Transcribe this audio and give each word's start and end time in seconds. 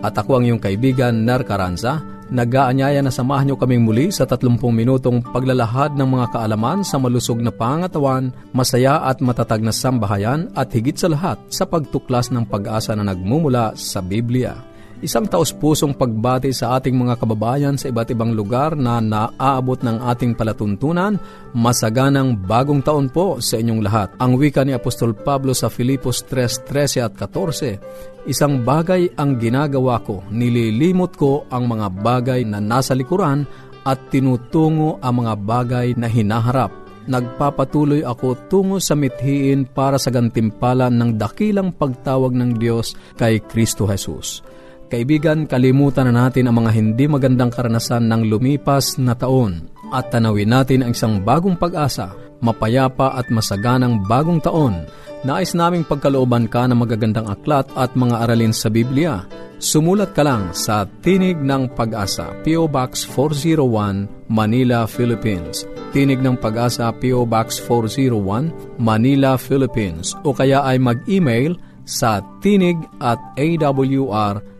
at 0.00 0.16
ako 0.16 0.40
ang 0.40 0.44
iyong 0.48 0.62
kaibigan 0.62 1.24
Ner 1.24 1.44
Caranza, 1.44 2.00
nag-aanyaya 2.30 3.02
na 3.02 3.12
samahan 3.12 3.50
niyo 3.50 3.56
kaming 3.58 3.84
muli 3.84 4.08
sa 4.14 4.24
30 4.24 4.56
minutong 4.70 5.20
paglalahad 5.34 5.98
ng 5.98 6.08
mga 6.08 6.26
kaalaman 6.32 6.80
sa 6.86 6.96
malusog 6.96 7.42
na 7.42 7.50
pangatawan, 7.50 8.30
masaya 8.54 9.02
at 9.04 9.18
matatag 9.18 9.60
na 9.60 9.74
sambahayan 9.74 10.48
at 10.54 10.70
higit 10.70 10.96
sa 10.96 11.10
lahat 11.10 11.36
sa 11.50 11.66
pagtuklas 11.66 12.30
ng 12.30 12.46
pag-asa 12.46 12.94
na 12.94 13.04
nagmumula 13.04 13.74
sa 13.74 13.98
Biblia. 14.00 14.69
Isang 15.00 15.24
taos-pusong 15.24 15.96
pagbati 15.96 16.52
sa 16.52 16.76
ating 16.76 16.92
mga 16.92 17.24
kababayan 17.24 17.72
sa 17.80 17.88
iba't 17.88 18.12
ibang 18.12 18.36
lugar 18.36 18.76
na 18.76 19.00
naaabot 19.00 19.80
ng 19.80 19.96
ating 19.96 20.36
palatuntunan. 20.36 21.16
Masaganang 21.56 22.36
bagong 22.36 22.84
taon 22.84 23.08
po 23.08 23.40
sa 23.40 23.56
inyong 23.56 23.80
lahat. 23.80 24.12
Ang 24.20 24.36
wika 24.36 24.60
ni 24.60 24.76
Apostol 24.76 25.16
Pablo 25.16 25.56
sa 25.56 25.72
Filipos 25.72 26.20
3.13 26.28 27.00
at 27.00 27.16
14, 27.16 28.28
Isang 28.28 28.60
bagay 28.60 29.16
ang 29.16 29.40
ginagawa 29.40 30.04
ko, 30.04 30.20
nililimot 30.28 31.16
ko 31.16 31.48
ang 31.48 31.64
mga 31.64 31.88
bagay 32.04 32.44
na 32.44 32.60
nasa 32.60 32.92
likuran 32.92 33.48
at 33.88 34.12
tinutungo 34.12 35.00
ang 35.00 35.24
mga 35.24 35.34
bagay 35.40 35.86
na 35.96 36.12
hinaharap 36.12 36.76
nagpapatuloy 37.10 38.06
ako 38.06 38.36
tungo 38.46 38.78
sa 38.78 38.94
mithiin 38.94 39.66
para 39.66 39.98
sa 39.98 40.14
gantimpalan 40.14 40.94
ng 40.94 41.10
dakilang 41.18 41.74
pagtawag 41.74 42.30
ng 42.30 42.54
Diyos 42.54 42.94
kay 43.18 43.42
Kristo 43.42 43.88
Jesus. 43.90 44.46
Kaibigan, 44.90 45.46
kalimutan 45.46 46.10
na 46.10 46.26
natin 46.26 46.50
ang 46.50 46.66
mga 46.66 46.74
hindi 46.74 47.06
magandang 47.06 47.54
karanasan 47.54 48.10
ng 48.10 48.26
lumipas 48.26 48.98
na 48.98 49.14
taon 49.14 49.70
at 49.94 50.10
tanawin 50.10 50.50
natin 50.50 50.82
ang 50.82 50.90
isang 50.90 51.22
bagong 51.22 51.54
pag-asa, 51.54 52.10
mapayapa 52.42 53.14
at 53.14 53.30
masaganang 53.30 54.02
bagong 54.10 54.42
taon. 54.42 54.90
Nais 55.22 55.54
naming 55.54 55.86
pagkalooban 55.86 56.50
ka 56.50 56.66
ng 56.66 56.74
magagandang 56.74 57.30
aklat 57.30 57.70
at 57.78 57.94
mga 57.94 58.18
aralin 58.26 58.50
sa 58.50 58.66
Biblia. 58.66 59.30
Sumulat 59.62 60.10
ka 60.10 60.26
lang 60.26 60.50
sa 60.50 60.90
Tinig 61.06 61.38
ng 61.38 61.70
Pag-asa, 61.78 62.34
P.O. 62.42 62.66
Box 62.66 63.06
401, 63.14 64.26
Manila, 64.26 64.90
Philippines. 64.90 65.70
Tinig 65.94 66.18
ng 66.18 66.34
Pag-asa, 66.34 66.90
P.O. 66.98 67.30
Box 67.30 67.62
401, 67.62 68.82
Manila, 68.82 69.38
Philippines. 69.38 70.18
O 70.26 70.34
kaya 70.34 70.66
ay 70.66 70.82
mag-email 70.82 71.54
sa 71.86 72.18
tinig 72.42 72.80
at 72.98 73.22
awr.com 73.38 74.59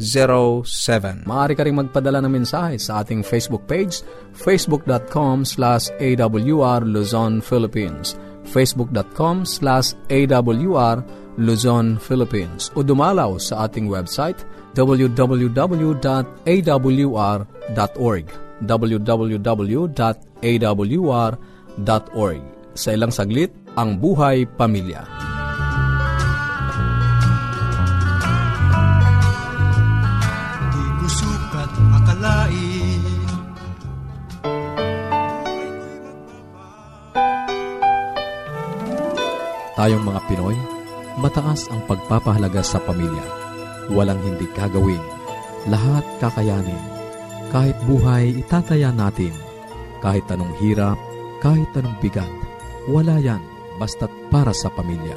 0917. 0.00 1.28
Maaari 1.28 1.52
ka 1.52 1.68
rin 1.68 1.76
magpadala 1.76 2.24
ng 2.24 2.32
mensahe 2.32 2.80
sa 2.80 3.04
ating 3.04 3.20
Facebook 3.20 3.68
page, 3.68 4.00
facebook.com 4.32 5.44
slash 5.44 5.92
awr 6.00 6.80
Luzon, 6.88 7.44
Philippines, 7.44 8.16
facebook.com 8.48 9.44
slash 9.44 9.92
awr 10.08 11.04
Luzon, 11.36 12.00
Philippines, 12.00 12.72
o 12.74 12.82
dumalaw 12.82 13.36
sa 13.36 13.68
ating 13.68 13.86
website, 13.86 14.42
www.awr.org 14.72 15.46
www.awr.org 18.60 20.30
Sa 22.76 22.88
ilang 22.94 23.10
saglit, 23.12 23.50
ang 23.74 23.96
buhay 23.98 24.44
pamilya. 24.46 25.29
Tayong 39.80 40.04
mga 40.04 40.20
Pinoy, 40.28 40.52
mataas 41.24 41.64
ang 41.72 41.80
pagpapahalaga 41.88 42.60
sa 42.60 42.76
pamilya. 42.84 43.24
Walang 43.88 44.20
hindi 44.20 44.44
kagawin. 44.52 45.00
Lahat 45.72 46.04
kakayanin. 46.20 46.84
Kahit 47.48 47.80
buhay, 47.88 48.44
itataya 48.44 48.92
natin. 48.92 49.32
Kahit 50.04 50.28
anong 50.28 50.52
hirap, 50.60 51.00
kahit 51.40 51.72
anong 51.72 51.96
bigat. 51.96 52.28
Wala 52.92 53.24
yan, 53.24 53.40
basta't 53.80 54.12
para 54.28 54.52
sa 54.52 54.68
pamilya. 54.68 55.16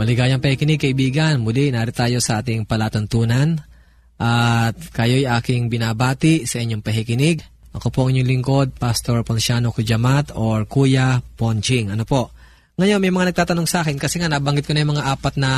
Maligayang 0.00 0.40
pakikinig 0.40 0.80
kaibigan, 0.80 1.44
muli 1.44 1.68
narito 1.68 2.00
tayo 2.00 2.16
sa 2.24 2.40
ating 2.40 2.64
palatuntunan 2.64 3.60
at 4.16 4.72
kayo'y 4.96 5.28
aking 5.28 5.68
binabati 5.68 6.48
sa 6.48 6.64
inyong 6.64 6.80
pakikinig. 6.80 7.44
Ako 7.76 7.92
po 7.92 8.08
ang 8.08 8.16
inyong 8.16 8.30
lingkod, 8.40 8.68
Pastor 8.80 9.20
Ponciano 9.20 9.68
Kujamat 9.68 10.32
or 10.32 10.64
Kuya 10.64 11.20
Ponching. 11.36 11.92
Ano 11.92 12.08
po? 12.08 12.39
Ngayon, 12.80 12.96
may 12.96 13.12
mga 13.12 13.36
nagtatanong 13.36 13.68
sa 13.68 13.84
akin 13.84 14.00
kasi 14.00 14.16
nga 14.16 14.32
nabanggit 14.32 14.64
ko 14.64 14.72
na 14.72 14.80
yung 14.80 14.96
mga 14.96 15.12
apat 15.12 15.36
na 15.36 15.50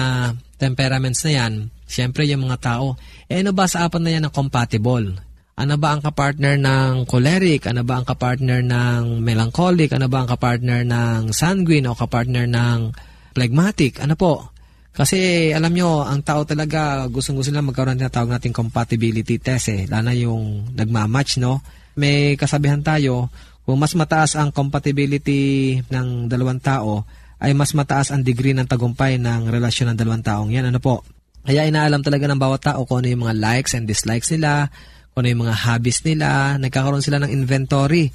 temperaments 0.59 1.23
na 1.23 1.31
yan. 1.39 1.53
Siyempre, 1.87 2.27
yung 2.27 2.51
mga 2.51 2.59
tao, 2.59 2.99
eh 3.31 3.47
ano 3.47 3.55
ba 3.55 3.71
sa 3.71 3.87
apat 3.87 4.03
na 4.03 4.11
yan 4.11 4.27
na 4.27 4.35
compatible? 4.35 5.15
Ano 5.55 5.79
ba 5.79 5.95
ang 5.95 6.03
kapartner 6.03 6.59
ng 6.59 7.07
choleric? 7.07 7.71
Ano 7.71 7.87
ba 7.87 8.03
ang 8.03 8.07
kapartner 8.11 8.67
ng 8.67 9.23
melancholic? 9.23 9.95
Ano 9.95 10.11
ba 10.11 10.27
ang 10.27 10.35
kapartner 10.35 10.83
ng 10.83 11.31
sanguine 11.31 11.87
o 11.87 11.95
kapartner 11.95 12.51
ng 12.51 12.91
phlegmatic? 13.39 14.03
Ano 14.03 14.19
po? 14.19 14.51
Kasi 14.91 15.55
alam 15.55 15.71
nyo, 15.71 16.03
ang 16.03 16.27
tao 16.27 16.43
talaga 16.43 17.07
gustong-gusto 17.07 17.55
lang 17.55 17.71
magkaroon 17.71 18.03
ng 18.03 18.03
tinatawag 18.03 18.35
nating 18.35 18.57
compatibility 18.57 19.39
test 19.39 19.71
eh. 19.71 19.87
Lalo 19.87 20.11
yung 20.11 20.75
nagmamatch, 20.75 21.39
no? 21.39 21.63
May 21.95 22.35
kasabihan 22.35 22.83
tayo, 22.83 23.31
kung 23.63 23.79
mas 23.79 23.95
mataas 23.95 24.35
ang 24.35 24.51
compatibility 24.51 25.79
ng 25.87 26.27
dalawang 26.27 26.59
tao, 26.59 27.07
ay 27.43 27.55
mas 27.55 27.75
mataas 27.75 28.15
ang 28.15 28.23
degree 28.23 28.55
ng 28.55 28.67
tagumpay 28.71 29.19
ng 29.19 29.51
relasyon 29.51 29.95
ng 29.95 29.99
dalawang 29.99 30.23
taong 30.23 30.51
yan. 30.55 30.71
Ano 30.71 30.79
po? 30.79 31.03
Kaya 31.43 31.67
inaalam 31.67 32.07
talaga 32.07 32.31
ng 32.31 32.39
bawat 32.39 32.63
tao 32.63 32.87
kung 32.87 33.03
ano 33.03 33.11
yung 33.11 33.27
mga 33.27 33.39
likes 33.39 33.75
and 33.75 33.91
dislikes 33.91 34.31
nila, 34.31 34.71
kung 35.11 35.27
ano 35.27 35.35
yung 35.35 35.43
mga 35.47 35.57
hobbies 35.67 36.07
nila, 36.07 36.55
nagkakaroon 36.59 37.03
sila 37.03 37.19
ng 37.19 37.35
inventory. 37.35 38.15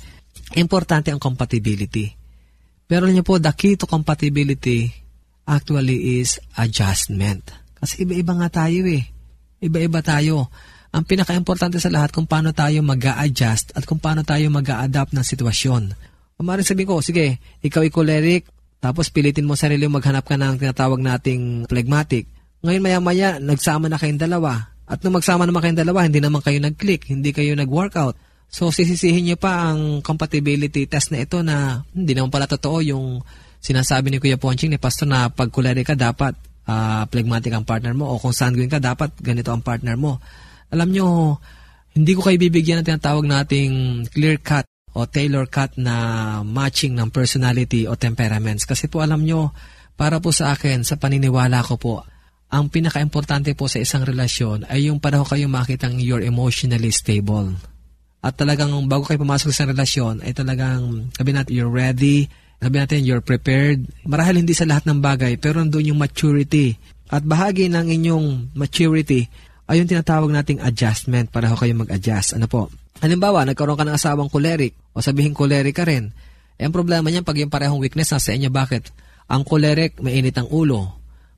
Importante 0.55 1.11
ang 1.11 1.19
compatibility. 1.19 2.15
Pero 2.87 3.11
niyo 3.11 3.27
po, 3.27 3.35
the 3.35 3.51
key 3.51 3.75
to 3.75 3.83
compatibility 3.83 4.95
actually 5.43 6.23
is 6.23 6.39
adjustment. 6.55 7.51
Kasi 7.75 8.07
iba-iba 8.07 8.31
nga 8.39 8.63
tayo 8.63 8.87
eh. 8.87 9.03
Iba-iba 9.59 9.99
tayo 9.99 10.47
ang 10.91 11.03
pinaka-importante 11.03 11.77
sa 11.77 11.91
lahat 11.91 12.15
kung 12.15 12.25
paano 12.25 12.55
tayo 12.55 12.79
mag 12.81 12.99
adjust 12.99 13.75
at 13.75 13.83
kung 13.83 13.99
paano 13.99 14.23
tayo 14.23 14.47
mag 14.47 14.65
adapt 14.65 15.11
ng 15.11 15.25
sitwasyon. 15.25 15.91
Umaring 16.37 16.67
sabihin 16.67 16.89
ko, 16.89 17.01
sige, 17.01 17.41
ikaw 17.65 17.81
ay 17.81 17.91
choleric, 17.91 18.43
tapos 18.77 19.09
pilitin 19.09 19.49
mo 19.49 19.57
sarili 19.57 19.89
maghanap 19.89 20.23
ka 20.23 20.37
ng 20.37 20.61
tinatawag 20.61 21.01
nating 21.01 21.65
phlegmatic. 21.65 22.29
Ngayon 22.61 22.83
maya-maya, 22.83 23.29
nagsama 23.41 23.89
na 23.89 23.97
kayong 23.97 24.21
dalawa. 24.21 24.69
At 24.87 25.03
nung 25.03 25.17
magsama 25.17 25.43
naman 25.43 25.65
kayong 25.65 25.81
dalawa, 25.83 26.05
hindi 26.05 26.21
naman 26.23 26.39
kayo 26.39 26.61
nag-click, 26.61 27.09
hindi 27.11 27.35
kayo 27.35 27.57
nag-workout. 27.57 28.15
So, 28.47 28.71
sisisihin 28.71 29.27
nyo 29.27 29.35
pa 29.35 29.67
ang 29.67 29.99
compatibility 29.99 30.87
test 30.87 31.11
na 31.11 31.19
ito 31.27 31.43
na 31.43 31.83
hindi 31.91 32.15
naman 32.15 32.31
pala 32.31 32.47
totoo 32.47 32.79
yung 32.79 33.19
sinasabi 33.59 34.07
ni 34.07 34.17
Kuya 34.23 34.39
Ponching 34.39 34.71
ni 34.71 34.79
Pastor 34.79 35.09
na 35.09 35.27
pag 35.27 35.51
choleric 35.51 35.91
ka, 35.91 35.95
dapat 35.99 36.37
uh, 36.69 37.03
phlegmatic 37.11 37.51
ang 37.51 37.67
partner 37.67 37.91
mo 37.91 38.13
o 38.13 38.21
kung 38.21 38.31
sanguine 38.31 38.71
ka, 38.71 38.79
dapat 38.79 39.11
ganito 39.19 39.51
ang 39.51 39.59
partner 39.59 39.99
mo. 39.99 40.23
Alam 40.73 40.89
nyo, 40.91 41.07
hindi 41.95 42.11
ko 42.13 42.21
kayo 42.25 42.37
bibigyan 42.37 42.83
ng 42.83 42.87
tinatawag 42.93 43.25
nating 43.25 44.05
clear 44.11 44.37
cut 44.37 44.67
o 44.97 45.05
tailor 45.05 45.45
cut 45.45 45.77
na 45.77 45.95
matching 46.41 46.97
ng 46.97 47.09
personality 47.13 47.85
o 47.85 47.97
temperaments. 47.97 48.65
Kasi 48.65 48.89
po 48.89 49.01
alam 49.01 49.23
nyo, 49.23 49.53
para 49.97 50.21
po 50.21 50.29
sa 50.33 50.53
akin, 50.53 50.85
sa 50.85 50.97
paniniwala 50.97 51.61
ko 51.65 51.75
po, 51.77 51.95
ang 52.47 52.71
pinaka-importante 52.71 53.51
po 53.57 53.67
sa 53.67 53.83
isang 53.83 54.07
relasyon 54.07 54.69
ay 54.71 54.87
yung 54.87 55.03
para 55.03 55.19
kayong 55.19 55.51
makitang 55.51 55.99
you're 55.99 56.23
emotionally 56.23 56.93
stable. 56.93 57.51
at 58.27 58.33
talagang 58.35 58.73
bago 58.89 59.05
kayo 59.07 59.21
pumasok 59.21 59.51
sa 59.53 59.63
relasyon, 59.69 60.25
ay 60.25 60.33
talagang 60.33 61.07
sabi 61.15 61.31
natin, 61.31 61.53
you're 61.53 61.71
ready, 61.71 62.27
sabi 62.59 62.75
natin, 62.81 63.05
you're 63.05 63.23
prepared. 63.23 63.85
Marahil 64.03 64.41
hindi 64.41 64.57
sa 64.57 64.65
lahat 64.65 64.89
ng 64.89 64.99
bagay, 64.99 65.37
pero 65.37 65.61
nandun 65.61 65.93
yung 65.93 66.01
maturity. 66.01 66.75
At 67.07 67.23
bahagi 67.23 67.71
ng 67.71 67.87
inyong 67.87 68.57
maturity 68.57 69.31
ay 69.67 69.83
yung 69.83 69.89
tinatawag 69.89 70.31
nating 70.31 70.63
adjustment 70.63 71.27
para 71.27 71.51
kayo 71.51 71.75
mag-adjust. 71.75 72.39
Ano 72.39 72.47
po? 72.47 72.71
Halimbawa, 73.03 73.45
nagkaroon 73.45 73.77
ka 73.77 73.85
ng 73.85 73.95
asawang 73.95 74.29
choleric 74.31 74.73
o 74.95 75.03
sabihin 75.03 75.35
choleric 75.35 75.75
ka 75.75 75.85
rin. 75.85 76.09
Eh, 76.57 76.65
ang 76.65 76.73
problema 76.73 77.11
niyan 77.11 77.21
pag 77.21 77.37
yung 77.37 77.53
parehong 77.53 77.77
weakness 77.77 78.15
nasa 78.15 78.33
inyo, 78.33 78.49
bakit? 78.49 78.89
Ang 79.29 79.45
choleric, 79.45 80.01
mainit 80.01 80.33
ang 80.39 80.49
ulo. 80.49 80.97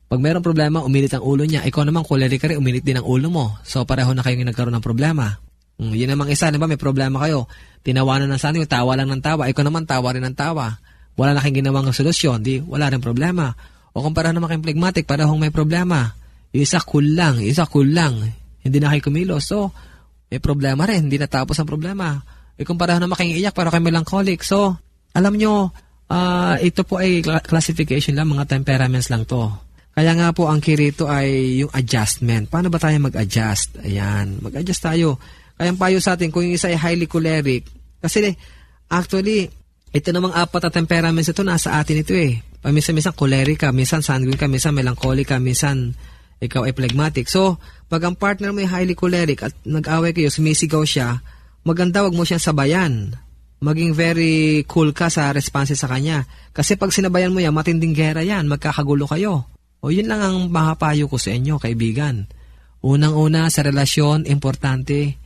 Pag 0.10 0.24
mayroong 0.24 0.46
problema, 0.46 0.82
uminit 0.82 1.12
ang 1.14 1.26
ulo 1.26 1.44
niya. 1.44 1.66
Ikaw 1.68 1.84
naman, 1.86 2.08
choleric 2.08 2.40
ka 2.40 2.48
rin, 2.50 2.58
uminit 2.58 2.86
din 2.86 2.98
ang 2.98 3.06
ulo 3.06 3.28
mo. 3.30 3.46
So, 3.68 3.84
pareho 3.84 4.10
na 4.16 4.24
kayong 4.24 4.48
nagkaroon 4.48 4.74
ng 4.80 4.86
problema. 4.86 5.38
Mm, 5.78 5.94
yun 5.94 6.10
namang 6.10 6.30
isa, 6.32 6.50
diba, 6.50 6.66
may 6.66 6.80
problema 6.80 7.22
kayo. 7.26 7.46
Tinawanan 7.84 8.32
ng 8.32 8.40
sanyo, 8.40 8.64
tawa 8.66 8.96
lang 8.96 9.12
ng 9.12 9.22
tawa. 9.22 9.46
Ikaw 9.52 9.64
naman, 9.66 9.84
tawa 9.86 10.16
rin 10.16 10.24
ng 10.26 10.38
tawa. 10.38 10.80
Wala 11.20 11.36
na 11.36 11.44
kayong 11.44 11.60
ginawang 11.62 11.92
solusyon, 11.92 12.40
di, 12.40 12.64
wala 12.64 12.88
rin 12.88 13.04
problema. 13.04 13.52
O 13.92 14.00
kung 14.00 14.16
pareho 14.16 14.32
naman 14.32 14.48
kayong 14.50 14.66
phlegmatic, 14.66 15.04
parehong 15.04 15.38
may 15.38 15.52
problema. 15.52 16.19
Isa 16.50 16.82
kulang, 16.82 17.42
isa 17.46 17.70
kulang. 17.70 18.26
Hindi 18.66 18.78
na 18.82 18.90
kayo 18.94 19.06
kumilos. 19.06 19.50
So, 19.50 19.70
may 20.30 20.42
problema 20.42 20.86
rin, 20.86 21.10
hindi 21.10 21.18
natapos 21.18 21.58
ang 21.62 21.70
problema. 21.70 22.22
E 22.58 22.66
kung 22.66 22.78
pareho 22.78 23.02
naman 23.02 23.18
kayong 23.18 23.38
iyak, 23.38 23.56
parang 23.56 23.74
kayo 23.74 23.86
melancholic. 23.86 24.42
So, 24.42 24.78
alam 25.14 25.38
nyo, 25.38 25.74
uh, 26.10 26.56
ito 26.62 26.86
po 26.86 27.02
ay 27.02 27.22
classification 27.24 28.18
lang, 28.18 28.30
mga 28.30 28.50
temperaments 28.50 29.10
lang 29.10 29.26
to. 29.26 29.50
Kaya 29.94 30.16
nga 30.16 30.30
po 30.32 30.48
ang 30.48 30.62
key 30.64 30.78
ay 31.10 31.60
yung 31.66 31.72
adjustment. 31.76 32.48
Paano 32.48 32.72
ba 32.72 32.80
tayo 32.80 32.96
mag-adjust? 33.04 33.84
Ayan, 33.84 34.40
mag-adjust 34.40 34.86
tayo. 34.86 35.20
Kaya 35.60 35.76
payo 35.76 36.00
sa 36.00 36.16
atin, 36.16 36.32
kung 36.32 36.48
yung 36.48 36.56
isa 36.56 36.72
ay 36.72 36.80
highly 36.80 37.04
choleric, 37.04 37.68
kasi 38.00 38.32
actually, 38.88 39.52
ito 39.92 40.10
namang 40.16 40.32
apat 40.32 40.70
na 40.70 40.72
temperaments 40.72 41.28
ito, 41.28 41.44
nasa 41.44 41.82
atin 41.82 42.00
ito 42.00 42.16
eh. 42.16 42.40
Paminsan-minsan 42.64 43.12
choleric 43.12 43.68
ka, 43.68 43.76
minsan 43.76 44.00
sanguine 44.00 44.40
ka, 44.40 44.48
minsan 44.48 44.72
melancholic 44.72 45.28
ka, 45.28 45.36
minsan 45.42 45.98
ikaw 46.40 46.66
ay 46.68 46.74
phlegmatic. 46.74 47.28
So, 47.28 47.60
pag 47.92 48.04
ang 48.08 48.16
partner 48.16 48.56
mo 48.56 48.64
ay 48.64 48.70
highly 48.70 48.96
choleric 48.96 49.44
at 49.44 49.54
nag-away 49.68 50.16
kayo, 50.16 50.32
sumisigaw 50.32 50.84
siya, 50.88 51.20
maganda 51.68 52.04
wag 52.04 52.16
mo 52.16 52.24
siyang 52.24 52.42
sabayan. 52.42 53.16
Maging 53.60 53.92
very 53.92 54.64
cool 54.72 54.96
ka 54.96 55.12
sa 55.12 55.36
responses 55.36 55.84
sa 55.84 55.92
kanya. 55.92 56.24
Kasi 56.56 56.80
pag 56.80 56.96
sinabayan 56.96 57.36
mo 57.36 57.44
yan, 57.44 57.52
matinding 57.52 57.92
gera 57.92 58.24
yan, 58.24 58.48
magkakagulo 58.48 59.04
kayo. 59.04 59.52
O 59.84 59.92
yun 59.92 60.08
lang 60.08 60.24
ang 60.24 60.38
mahapayo 60.48 61.12
ko 61.12 61.20
sa 61.20 61.36
inyo, 61.36 61.60
kaibigan. 61.60 62.24
Unang-una 62.80 63.52
sa 63.52 63.60
relasyon, 63.60 64.24
importante 64.32 65.20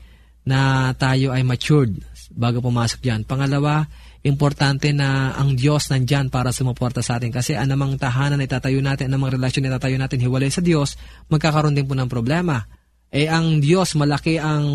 na 0.50 0.90
tayo 0.98 1.30
ay 1.30 1.46
matured 1.46 1.94
bago 2.34 2.58
pumasok 2.58 3.06
yan. 3.06 3.22
Pangalawa, 3.30 3.86
importante 4.24 4.96
na 4.96 5.36
ang 5.36 5.52
Diyos 5.54 5.92
nandyan 5.92 6.32
para 6.32 6.56
sumuporta 6.56 7.04
sa 7.04 7.20
atin. 7.20 7.30
Kasi 7.30 7.60
anumang 7.60 8.00
tahanan 8.00 8.40
na 8.40 8.48
itatayo 8.48 8.80
natin, 8.80 9.12
anumang 9.12 9.36
relasyon 9.36 9.68
na 9.68 9.76
itatayo 9.76 10.00
natin 10.00 10.24
hiwalay 10.24 10.48
sa 10.48 10.64
Diyos, 10.64 10.96
magkakaroon 11.28 11.76
din 11.76 11.84
po 11.84 11.94
ng 11.94 12.08
problema. 12.08 12.64
Eh 13.12 13.28
ang 13.28 13.60
Diyos, 13.60 14.00
malaki 14.00 14.40
ang 14.40 14.66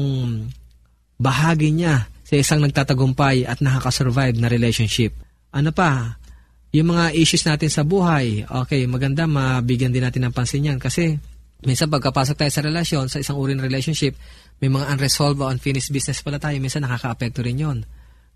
bahagi 1.16 1.72
niya 1.72 2.12
sa 2.22 2.36
isang 2.36 2.60
nagtatagumpay 2.60 3.48
at 3.48 3.64
nakakasurvive 3.64 4.36
na 4.36 4.52
relationship. 4.52 5.16
Ano 5.48 5.72
pa? 5.72 6.20
Yung 6.76 6.92
mga 6.92 7.16
issues 7.16 7.48
natin 7.48 7.72
sa 7.72 7.88
buhay, 7.88 8.44
okay, 8.44 8.84
maganda 8.84 9.24
mabigyan 9.24 9.88
din 9.88 10.04
natin 10.04 10.28
ng 10.28 10.36
pansin 10.36 10.68
yan 10.68 10.76
kasi 10.76 11.16
minsan 11.64 11.88
pagkapasok 11.88 12.36
tayo 12.36 12.52
sa 12.52 12.60
relasyon, 12.60 13.08
sa 13.08 13.16
isang 13.16 13.40
uri 13.40 13.56
ng 13.56 13.64
relationship, 13.64 14.12
may 14.60 14.68
mga 14.68 14.92
unresolved 14.92 15.40
o 15.40 15.48
unfinished 15.48 15.88
business 15.88 16.20
pala 16.20 16.36
tayo, 16.36 16.60
minsan 16.60 16.84
nakaka-apekto 16.84 17.40
rin 17.40 17.64
yon 17.64 17.78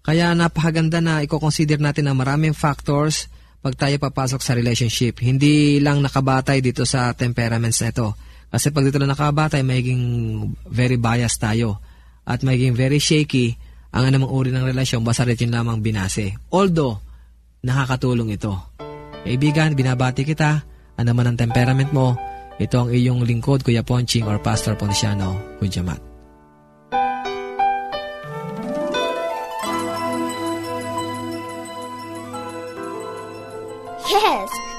kaya 0.02 0.34
napakaganda 0.34 0.98
na 0.98 1.22
i-consider 1.22 1.78
natin 1.78 2.10
na 2.10 2.14
maraming 2.14 2.52
factors 2.52 3.30
pag 3.62 3.78
tayo 3.78 3.94
papasok 4.02 4.42
sa 4.42 4.58
relationship. 4.58 5.22
Hindi 5.22 5.78
lang 5.78 6.02
nakabatay 6.02 6.58
dito 6.58 6.82
sa 6.82 7.14
temperaments 7.14 7.78
na 7.78 7.94
ito. 7.94 8.18
Kasi 8.50 8.74
pag 8.74 8.82
dito 8.82 8.98
lang 8.98 9.14
nakabatay, 9.14 9.62
magiging 9.62 10.02
very 10.66 10.98
biased 10.98 11.38
tayo. 11.38 11.78
At 12.26 12.42
magiging 12.42 12.74
very 12.74 12.98
shaky 12.98 13.54
ang 13.94 14.10
anumang 14.10 14.34
uri 14.34 14.50
ng 14.50 14.66
relasyon 14.66 15.06
basta 15.06 15.22
rin 15.22 15.54
lamang 15.54 15.78
binase. 15.78 16.34
Although, 16.50 16.98
nakakatulong 17.62 18.34
ito. 18.34 18.58
Kaibigan, 19.22 19.78
binabati 19.78 20.26
kita. 20.26 20.66
Ano 20.98 21.10
man 21.14 21.32
ang 21.32 21.38
temperament 21.38 21.94
mo, 21.94 22.18
ito 22.58 22.76
ang 22.76 22.90
iyong 22.90 23.22
lingkod, 23.22 23.62
Kuya 23.62 23.86
Ponching 23.86 24.26
or 24.26 24.42
Pastor 24.42 24.74
Ponciano, 24.74 25.56
Kujamat. 25.62 26.11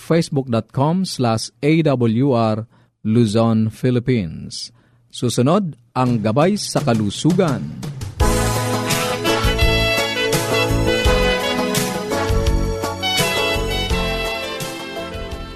facebook.com 0.00 1.04
slash 1.04 1.52
awr 1.60 2.64
Luzon, 3.04 3.68
Philippines. 3.72 4.72
Susunod, 5.08 5.76
ang 5.96 6.20
Gabay 6.20 6.56
sa 6.56 6.84
Kalusugan. 6.84 7.64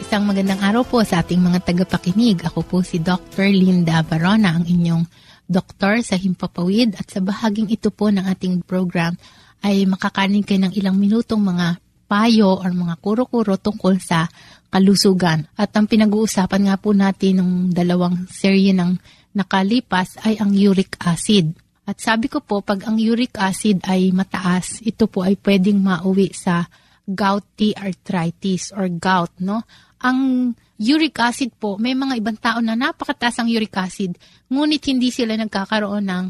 Isang 0.00 0.30
magandang 0.30 0.62
araw 0.62 0.86
po 0.86 1.02
sa 1.02 1.26
ating 1.26 1.42
mga 1.42 1.58
tagapakinig. 1.66 2.38
Ako 2.46 2.62
po 2.64 2.80
si 2.86 3.02
Dr. 3.02 3.50
Linda 3.50 4.00
Barona, 4.06 4.56
ang 4.56 4.64
inyong 4.64 5.04
doktor 5.44 6.00
sa 6.00 6.16
Himpapawid 6.16 6.96
at 6.96 7.10
sa 7.12 7.20
bahaging 7.20 7.68
ito 7.68 7.92
po 7.92 8.08
ng 8.08 8.24
ating 8.24 8.64
program 8.64 9.18
ay 9.60 9.84
makakanin 9.84 10.44
kayo 10.44 10.64
ng 10.64 10.72
ilang 10.76 10.96
minutong 10.96 11.40
mga 11.44 11.83
payo 12.04 12.60
or 12.60 12.70
mga 12.70 13.00
kuro-kuro 13.00 13.56
tungkol 13.56 13.98
sa 13.98 14.28
kalusugan. 14.68 15.46
At 15.54 15.70
ang 15.78 15.86
pinag-uusapan 15.86 16.68
nga 16.70 16.76
po 16.76 16.90
natin 16.90 17.40
ng 17.40 17.50
dalawang 17.70 18.26
serye 18.26 18.74
ng 18.74 18.98
nakalipas 19.34 20.18
ay 20.26 20.38
ang 20.38 20.54
uric 20.54 20.98
acid. 21.02 21.54
At 21.84 22.00
sabi 22.00 22.32
ko 22.32 22.40
po, 22.40 22.64
pag 22.64 22.82
ang 22.88 22.96
uric 22.96 23.36
acid 23.36 23.84
ay 23.84 24.10
mataas, 24.10 24.80
ito 24.82 25.04
po 25.06 25.22
ay 25.22 25.36
pwedeng 25.38 25.84
mauwi 25.84 26.32
sa 26.32 26.64
gouty 27.04 27.76
arthritis 27.76 28.72
or 28.72 28.88
gout, 28.88 29.30
no? 29.44 29.68
Ang 30.00 30.52
uric 30.80 31.20
acid 31.20 31.52
po, 31.60 31.76
may 31.76 31.92
mga 31.92 32.16
ibang 32.18 32.38
tao 32.40 32.58
na 32.64 32.72
napakataas 32.72 33.44
ang 33.44 33.52
uric 33.52 33.76
acid, 33.76 34.16
ngunit 34.48 34.80
hindi 34.88 35.12
sila 35.12 35.36
nagkakaroon 35.36 36.08
ng 36.08 36.24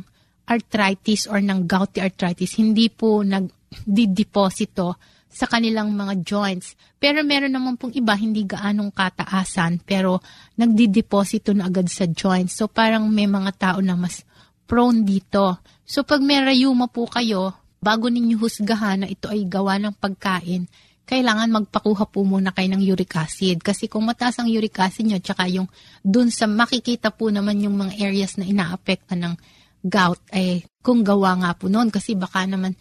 arthritis 0.50 1.30
or 1.30 1.38
ng 1.40 1.64
gouty 1.64 2.02
arthritis, 2.02 2.58
hindi 2.58 2.90
po 2.90 3.22
nagdideposito 3.22 5.13
sa 5.34 5.50
kanilang 5.50 5.90
mga 5.90 6.22
joints. 6.22 6.78
Pero 7.02 7.26
meron 7.26 7.50
naman 7.50 7.74
pong 7.74 7.98
iba, 7.98 8.14
hindi 8.14 8.46
gaanong 8.46 8.94
kataasan, 8.94 9.82
pero 9.82 10.22
nagdideposito 10.54 11.50
na 11.50 11.66
agad 11.66 11.90
sa 11.90 12.06
joints. 12.06 12.54
So 12.54 12.70
parang 12.70 13.10
may 13.10 13.26
mga 13.26 13.50
tao 13.58 13.78
na 13.82 13.98
mas 13.98 14.22
prone 14.70 15.02
dito. 15.02 15.58
So 15.82 16.06
pag 16.06 16.22
may 16.22 16.38
rayuma 16.38 16.86
po 16.86 17.10
kayo, 17.10 17.50
bago 17.82 18.06
ninyo 18.06 18.38
husgahan 18.38 19.04
na 19.04 19.08
ito 19.10 19.26
ay 19.26 19.44
gawa 19.50 19.76
ng 19.82 19.98
pagkain, 19.98 20.70
kailangan 21.04 21.52
magpakuha 21.52 22.08
po 22.08 22.24
muna 22.24 22.54
kayo 22.54 22.72
ng 22.72 22.80
uric 22.80 23.18
acid. 23.20 23.60
Kasi 23.60 23.92
kung 23.92 24.08
mataas 24.08 24.40
ang 24.40 24.48
uric 24.48 24.80
acid 24.80 25.04
nyo, 25.04 25.20
tsaka 25.20 25.44
yung 25.52 25.68
dun 26.00 26.32
sa 26.32 26.48
makikita 26.48 27.12
po 27.12 27.28
naman 27.28 27.60
yung 27.60 27.76
mga 27.76 28.00
areas 28.00 28.40
na 28.40 28.48
inaapekta 28.48 29.12
ng 29.18 29.36
gout, 29.84 30.16
ay 30.32 30.64
kung 30.80 31.04
gawa 31.04 31.36
nga 31.44 31.52
po 31.52 31.68
noon. 31.68 31.92
Kasi 31.92 32.16
baka 32.16 32.48
naman 32.48 32.72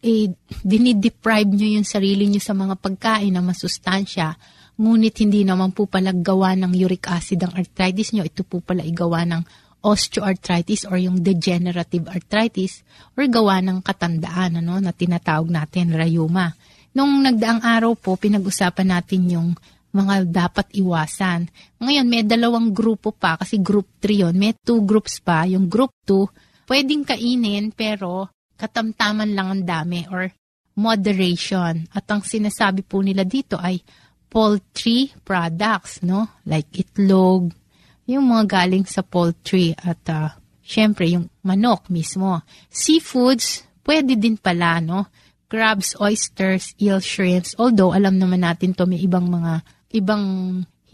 eh, 0.00 0.32
dinideprive 0.64 1.50
nyo 1.52 1.68
yung 1.80 1.86
sarili 1.86 2.24
nyo 2.28 2.40
sa 2.40 2.56
mga 2.56 2.74
pagkain 2.80 3.32
na 3.36 3.44
masustansya, 3.44 4.36
ngunit 4.80 5.14
hindi 5.20 5.44
naman 5.44 5.76
po 5.76 5.84
pala 5.84 6.16
gawa 6.16 6.56
ng 6.56 6.72
uric 6.72 7.12
acid 7.12 7.44
ang 7.44 7.52
arthritis 7.52 8.16
nyo, 8.16 8.24
ito 8.24 8.40
po 8.42 8.64
pala 8.64 8.80
igawa 8.80 9.28
ng 9.28 9.42
osteoarthritis 9.80 10.84
or 10.88 11.00
yung 11.00 11.20
degenerative 11.24 12.08
arthritis 12.08 12.84
or 13.16 13.24
gawa 13.28 13.60
ng 13.64 13.80
katandaan 13.80 14.60
ano, 14.60 14.80
na 14.80 14.92
tinatawag 14.92 15.48
natin 15.48 15.92
rayuma. 15.96 16.52
Nung 16.92 17.22
nagdaang 17.22 17.62
araw 17.64 17.92
po, 17.96 18.16
pinag-usapan 18.16 18.88
natin 18.88 19.22
yung 19.28 19.48
mga 19.90 20.26
dapat 20.26 20.70
iwasan. 20.74 21.50
Ngayon, 21.82 22.06
may 22.06 22.22
dalawang 22.22 22.70
grupo 22.70 23.10
pa 23.10 23.38
kasi 23.38 23.58
group 23.58 23.90
3 24.02 24.22
yon 24.26 24.34
May 24.38 24.54
two 24.54 24.82
groups 24.86 25.18
pa. 25.18 25.46
Yung 25.46 25.66
group 25.66 25.90
2, 26.06 26.70
pwedeng 26.70 27.02
kainin 27.02 27.74
pero 27.74 28.30
katamtaman 28.60 29.32
lang 29.32 29.48
ang 29.48 29.62
dami 29.64 30.04
or 30.12 30.28
moderation. 30.76 31.88
At 31.96 32.04
ang 32.12 32.20
sinasabi 32.20 32.84
po 32.84 33.00
nila 33.00 33.24
dito 33.24 33.56
ay 33.56 33.80
poultry 34.28 35.08
products, 35.24 36.04
no? 36.04 36.44
Like 36.44 36.68
itlog, 36.76 37.56
yung 38.04 38.28
mga 38.28 38.44
galing 38.60 38.84
sa 38.84 39.00
poultry 39.00 39.72
at 39.72 40.04
uh, 40.12 40.36
syempre 40.60 41.08
yung 41.08 41.32
manok 41.40 41.88
mismo. 41.88 42.44
Seafoods, 42.68 43.64
pwede 43.88 44.20
din 44.20 44.36
pala, 44.36 44.84
no? 44.84 45.08
crabs, 45.50 45.98
oysters, 45.98 46.72
eel, 46.78 47.02
shrimps. 47.02 47.58
Although, 47.58 47.90
alam 47.90 48.16
naman 48.16 48.46
natin 48.46 48.72
to 48.72 48.86
may 48.86 49.02
ibang 49.02 49.26
mga, 49.26 49.66
ibang 49.98 50.24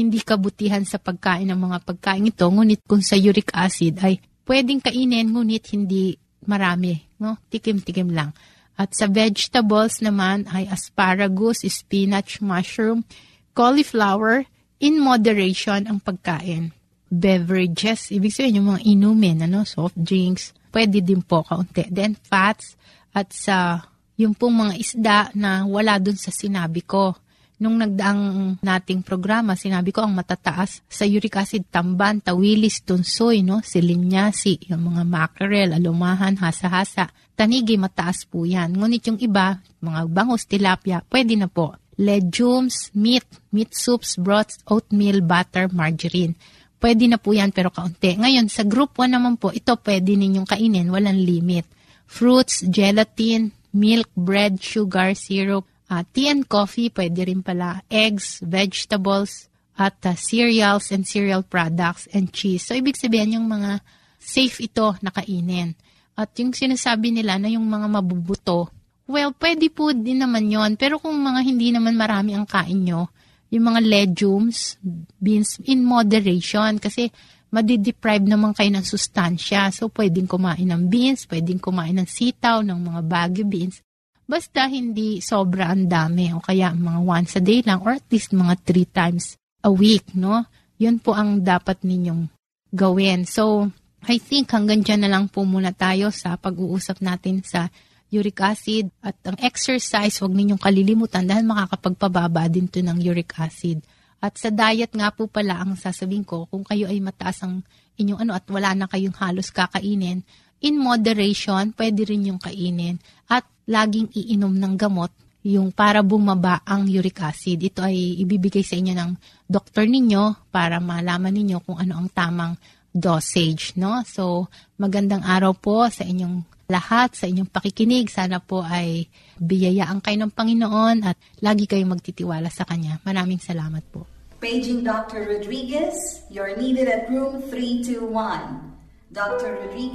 hindi 0.00 0.18
kabutihan 0.25 0.82
sa 0.88 0.96
pagkain 0.96 1.52
ng 1.52 1.61
mga 1.61 1.78
pagkain 1.85 2.25
ito. 2.25 2.49
Ngunit 2.49 2.80
kung 2.88 3.04
sa 3.04 3.20
uric 3.20 3.52
acid 3.52 4.00
ay 4.00 4.16
pwedeng 4.49 4.80
kainin, 4.80 5.28
ngunit 5.28 5.76
hindi 5.76 6.16
marami. 6.49 7.03
No? 7.21 7.38
Tikim-tikim 7.50 8.11
lang. 8.11 8.33
At 8.76 8.93
sa 8.93 9.09
vegetables 9.09 10.05
naman 10.05 10.45
ay 10.53 10.69
asparagus, 10.69 11.65
spinach, 11.65 12.45
mushroom, 12.45 13.09
cauliflower, 13.57 14.45
in 14.81 15.00
moderation 15.00 15.88
ang 15.88 15.99
pagkain. 16.05 16.76
Beverages, 17.09 18.12
ibig 18.12 18.35
sabihin 18.35 18.61
yung 18.61 18.69
mga 18.76 18.83
inumin, 18.85 19.38
ano, 19.49 19.65
soft 19.65 19.97
drinks, 19.97 20.53
pwede 20.75 21.00
din 21.00 21.25
po 21.25 21.41
kaunti. 21.41 21.88
Then 21.88 22.19
fats 22.21 22.76
at 23.17 23.33
sa 23.33 23.81
yung 24.21 24.37
pong 24.37 24.69
mga 24.69 24.75
isda 24.76 25.19
na 25.37 25.65
wala 25.65 25.97
dun 25.97 26.17
sa 26.17 26.29
sinabi 26.29 26.85
ko. 26.85 27.17
Nung 27.57 27.81
nagdaang 27.81 28.61
nating 28.61 29.01
programa, 29.01 29.57
sinabi 29.57 29.89
ko 29.89 30.05
ang 30.05 30.13
matataas 30.13 30.85
sa 30.93 31.09
uric 31.09 31.41
acid 31.41 31.65
tamban, 31.73 32.21
tawilis, 32.21 32.85
tunsoy, 32.85 33.41
no? 33.41 33.65
silinyasi, 33.65 34.69
yung 34.69 34.93
mga 34.93 35.03
mackerel, 35.09 35.73
alumahan, 35.73 36.37
hasa-hasa. 36.37 37.09
Tanigi, 37.33 37.81
mataas 37.81 38.29
po 38.29 38.45
yan. 38.45 38.77
Ngunit 38.77 39.09
yung 39.09 39.21
iba, 39.25 39.57
mga 39.81 40.05
bangus, 40.05 40.45
tilapia, 40.45 41.01
pwede 41.09 41.33
na 41.33 41.49
po. 41.49 41.73
Legumes, 41.97 42.93
meat, 42.93 43.25
meat 43.49 43.73
soups, 43.73 44.21
broths, 44.21 44.61
oatmeal, 44.69 45.25
butter, 45.25 45.73
margarine. 45.73 46.37
Pwede 46.77 47.09
na 47.09 47.17
po 47.17 47.33
yan 47.33 47.57
pero 47.57 47.73
kaunti. 47.73 48.21
Ngayon, 48.21 48.53
sa 48.53 48.69
group 48.69 49.01
1 49.01 49.17
naman 49.17 49.41
po, 49.41 49.49
ito 49.49 49.73
pwede 49.81 50.13
ninyong 50.13 50.45
kainin, 50.45 50.93
walang 50.93 51.17
limit. 51.17 51.65
Fruits, 52.05 52.69
gelatin, 52.69 53.49
milk, 53.73 54.13
bread, 54.13 54.61
sugar, 54.61 55.17
syrup, 55.17 55.65
uh, 55.90 56.02
tea 56.12 56.31
and 56.31 56.47
coffee, 56.47 56.90
pwede 56.90 57.26
rin 57.26 57.43
pala, 57.43 57.83
eggs, 57.90 58.43
vegetables, 58.43 59.49
at 59.76 59.97
uh, 60.09 60.16
cereals 60.16 60.88
and 60.88 61.05
cereal 61.05 61.45
products 61.45 62.09
and 62.11 62.33
cheese. 62.33 62.64
So, 62.64 62.73
ibig 62.73 62.97
sabihin 62.97 63.37
yung 63.37 63.49
mga 63.49 63.85
safe 64.16 64.64
ito 64.64 64.97
na 65.05 65.12
kainin. 65.12 65.76
At 66.16 66.33
yung 66.40 66.57
sinasabi 66.57 67.12
nila 67.12 67.37
na 67.37 67.52
yung 67.52 67.69
mga 67.69 67.87
mabubuto, 67.93 68.73
well, 69.05 69.37
pwede 69.37 69.69
po 69.69 69.93
din 69.93 70.25
naman 70.25 70.49
yon 70.49 70.81
Pero 70.81 70.97
kung 70.97 71.14
mga 71.21 71.40
hindi 71.45 71.71
naman 71.76 71.95
marami 71.95 72.33
ang 72.33 72.49
kain 72.49 72.88
nyo, 72.88 73.12
yung 73.52 73.64
mga 73.71 73.81
legumes, 73.85 74.81
beans, 75.21 75.62
in 75.69 75.85
moderation. 75.87 76.81
Kasi 76.83 77.12
madideprive 77.52 78.26
naman 78.26 78.57
kayo 78.57 78.73
ng 78.75 78.83
sustansya. 78.83 79.71
So, 79.71 79.93
pwedeng 79.95 80.26
kumain 80.26 80.66
ng 80.66 80.90
beans, 80.90 81.28
pwedeng 81.31 81.62
kumain 81.62 81.95
ng 81.95 82.09
sitaw, 82.09 82.64
ng 82.64 82.81
mga 82.81 83.00
bagyo 83.07 83.45
beans. 83.47 83.86
Basta 84.26 84.66
hindi 84.66 85.23
sobra 85.23 85.71
ang 85.71 85.87
dami 85.87 86.35
o 86.35 86.42
kaya 86.42 86.75
mga 86.75 87.00
once 87.06 87.38
a 87.38 87.42
day 87.42 87.62
lang 87.62 87.78
or 87.87 87.95
at 87.95 88.06
least 88.11 88.35
mga 88.35 88.54
three 88.66 88.88
times 88.90 89.38
a 89.62 89.71
week, 89.71 90.18
no? 90.18 90.42
Yun 90.83 90.99
po 90.99 91.14
ang 91.14 91.47
dapat 91.47 91.87
ninyong 91.87 92.26
gawin. 92.75 93.23
So, 93.23 93.71
I 94.06 94.18
think 94.18 94.50
hanggang 94.50 94.83
dyan 94.83 95.06
na 95.06 95.11
lang 95.14 95.30
po 95.30 95.47
muna 95.47 95.71
tayo 95.71 96.11
sa 96.11 96.35
pag-uusap 96.35 97.02
natin 97.02 97.42
sa 97.47 97.71
uric 98.11 98.38
acid 98.42 98.90
at 99.02 99.18
ang 99.26 99.38
exercise, 99.42 100.18
huwag 100.23 100.35
ninyong 100.35 100.62
kalilimutan 100.62 101.26
dahil 101.26 101.47
makakapagpababa 101.47 102.47
din 102.47 102.71
to 102.71 102.83
ng 102.83 102.99
uric 103.02 103.35
acid. 103.38 103.83
At 104.23 104.38
sa 104.38 104.50
diet 104.50 104.95
nga 104.95 105.11
po 105.14 105.30
pala 105.30 105.62
ang 105.62 105.78
sasabihin 105.78 106.26
ko, 106.26 106.47
kung 106.50 106.66
kayo 106.66 106.90
ay 106.90 106.99
mataas 107.02 107.47
ang 107.47 107.62
inyong 107.99 108.26
ano 108.26 108.33
at 108.35 108.47
wala 108.50 108.75
na 108.75 108.87
kayong 108.87 109.16
halos 109.18 109.50
kakainin, 109.50 110.23
in 110.63 110.81
moderation, 110.81 111.75
pwede 111.77 112.07
rin 112.09 112.33
yung 112.33 112.41
kainin. 112.41 112.97
At 113.29 113.45
laging 113.67 114.15
iinom 114.15 114.55
ng 114.57 114.75
gamot 114.79 115.13
yung 115.47 115.71
para 115.71 116.03
bumaba 116.03 116.67
ang 116.67 116.91
uric 116.91 117.23
acid. 117.23 117.63
Ito 117.63 117.87
ay 117.87 118.19
ibibigay 118.27 118.67
sa 118.67 118.75
inyo 118.75 118.95
ng 118.99 119.11
doktor 119.47 119.87
ninyo 119.87 120.51
para 120.51 120.83
malaman 120.83 121.31
ninyo 121.31 121.63
kung 121.63 121.79
ano 121.79 122.03
ang 122.03 122.11
tamang 122.11 122.59
dosage. 122.91 123.79
No? 123.79 124.03
So, 124.03 124.51
magandang 124.75 125.23
araw 125.23 125.55
po 125.55 125.87
sa 125.87 126.03
inyong 126.03 126.43
lahat, 126.67 127.15
sa 127.15 127.31
inyong 127.31 127.47
pakikinig. 127.47 128.11
Sana 128.11 128.43
po 128.43 128.67
ay 128.67 129.07
biyayaan 129.39 130.03
kayo 130.03 130.19
ng 130.27 130.35
Panginoon 130.35 131.07
at 131.07 131.15
lagi 131.39 131.71
kayong 131.71 131.95
magtitiwala 131.95 132.51
sa 132.51 132.67
Kanya. 132.67 132.99
Maraming 133.07 133.39
salamat 133.39 133.87
po. 133.87 134.03
Paging 134.43 134.83
Dr. 134.83 135.31
Rodriguez, 135.31 136.27
you're 136.29 136.59
needed 136.59 136.91
at 136.91 137.07
room 137.09 137.41
321. 137.49 138.75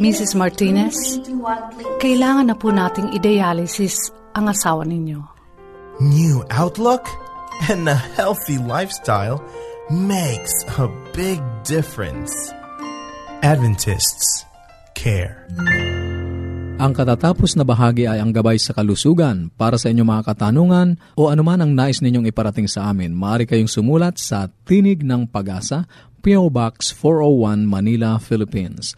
Mrs. 0.01 0.33
Martinez, 0.33 0.97
room 0.97 1.45
321, 1.45 1.77
please. 1.77 2.01
kailangan 2.01 2.45
na 2.49 2.57
po 2.57 2.73
nating 2.73 3.13
idealisis 3.13 4.09
ang 4.33 4.49
asawa 4.49 4.81
ninyo. 4.81 5.21
New 6.01 6.41
outlook 6.49 7.05
and 7.69 7.85
a 7.85 7.93
healthy 8.17 8.57
lifestyle 8.57 9.37
makes 9.93 10.49
a 10.81 10.89
big 11.13 11.37
difference. 11.61 12.33
Adventists 13.45 14.41
care. 14.97 15.45
Ang 16.81 16.97
katatapos 16.97 17.53
na 17.53 17.61
bahagi 17.61 18.09
ay 18.09 18.17
ang 18.17 18.33
gabay 18.33 18.57
sa 18.57 18.73
kalusugan. 18.73 19.53
Para 19.53 19.77
sa 19.77 19.93
inyong 19.93 20.17
mga 20.17 20.33
katanungan 20.33 20.97
o 21.13 21.29
anuman 21.29 21.61
ang 21.61 21.77
nais 21.77 22.01
ninyong 22.01 22.25
iparating 22.25 22.65
sa 22.65 22.89
amin, 22.89 23.13
maaari 23.13 23.45
kayong 23.45 23.69
sumulat 23.69 24.17
sa 24.17 24.49
Tinig 24.65 25.05
ng 25.05 25.29
Pag-asa, 25.29 25.85
P.O. 26.25 26.49
Box 26.49 26.89
401 26.93 27.69
Manila, 27.69 28.17
Philippines. 28.17 28.97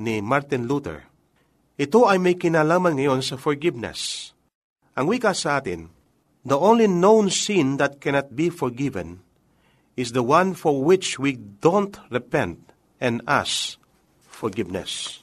ni 0.03 0.19
Martin 0.19 0.67
Luther. 0.67 1.07
Ito 1.79 2.11
ay 2.11 2.19
may 2.19 2.35
kinalaman 2.35 2.99
ngayon 2.99 3.23
sa 3.23 3.39
forgiveness. 3.39 4.31
Ang 4.99 5.11
wika 5.11 5.35
sa 5.35 5.63
atin, 5.63 5.91
the 6.47 6.55
only 6.55 6.87
known 6.87 7.31
sin 7.31 7.79
that 7.79 7.99
cannot 7.99 8.35
be 8.35 8.51
forgiven 8.51 9.24
is 9.95 10.15
the 10.15 10.23
one 10.23 10.55
for 10.55 10.83
which 10.83 11.19
we 11.19 11.39
don't 11.39 11.95
repent 12.11 12.75
and 12.99 13.23
ask 13.27 13.79
forgiveness. 14.23 15.23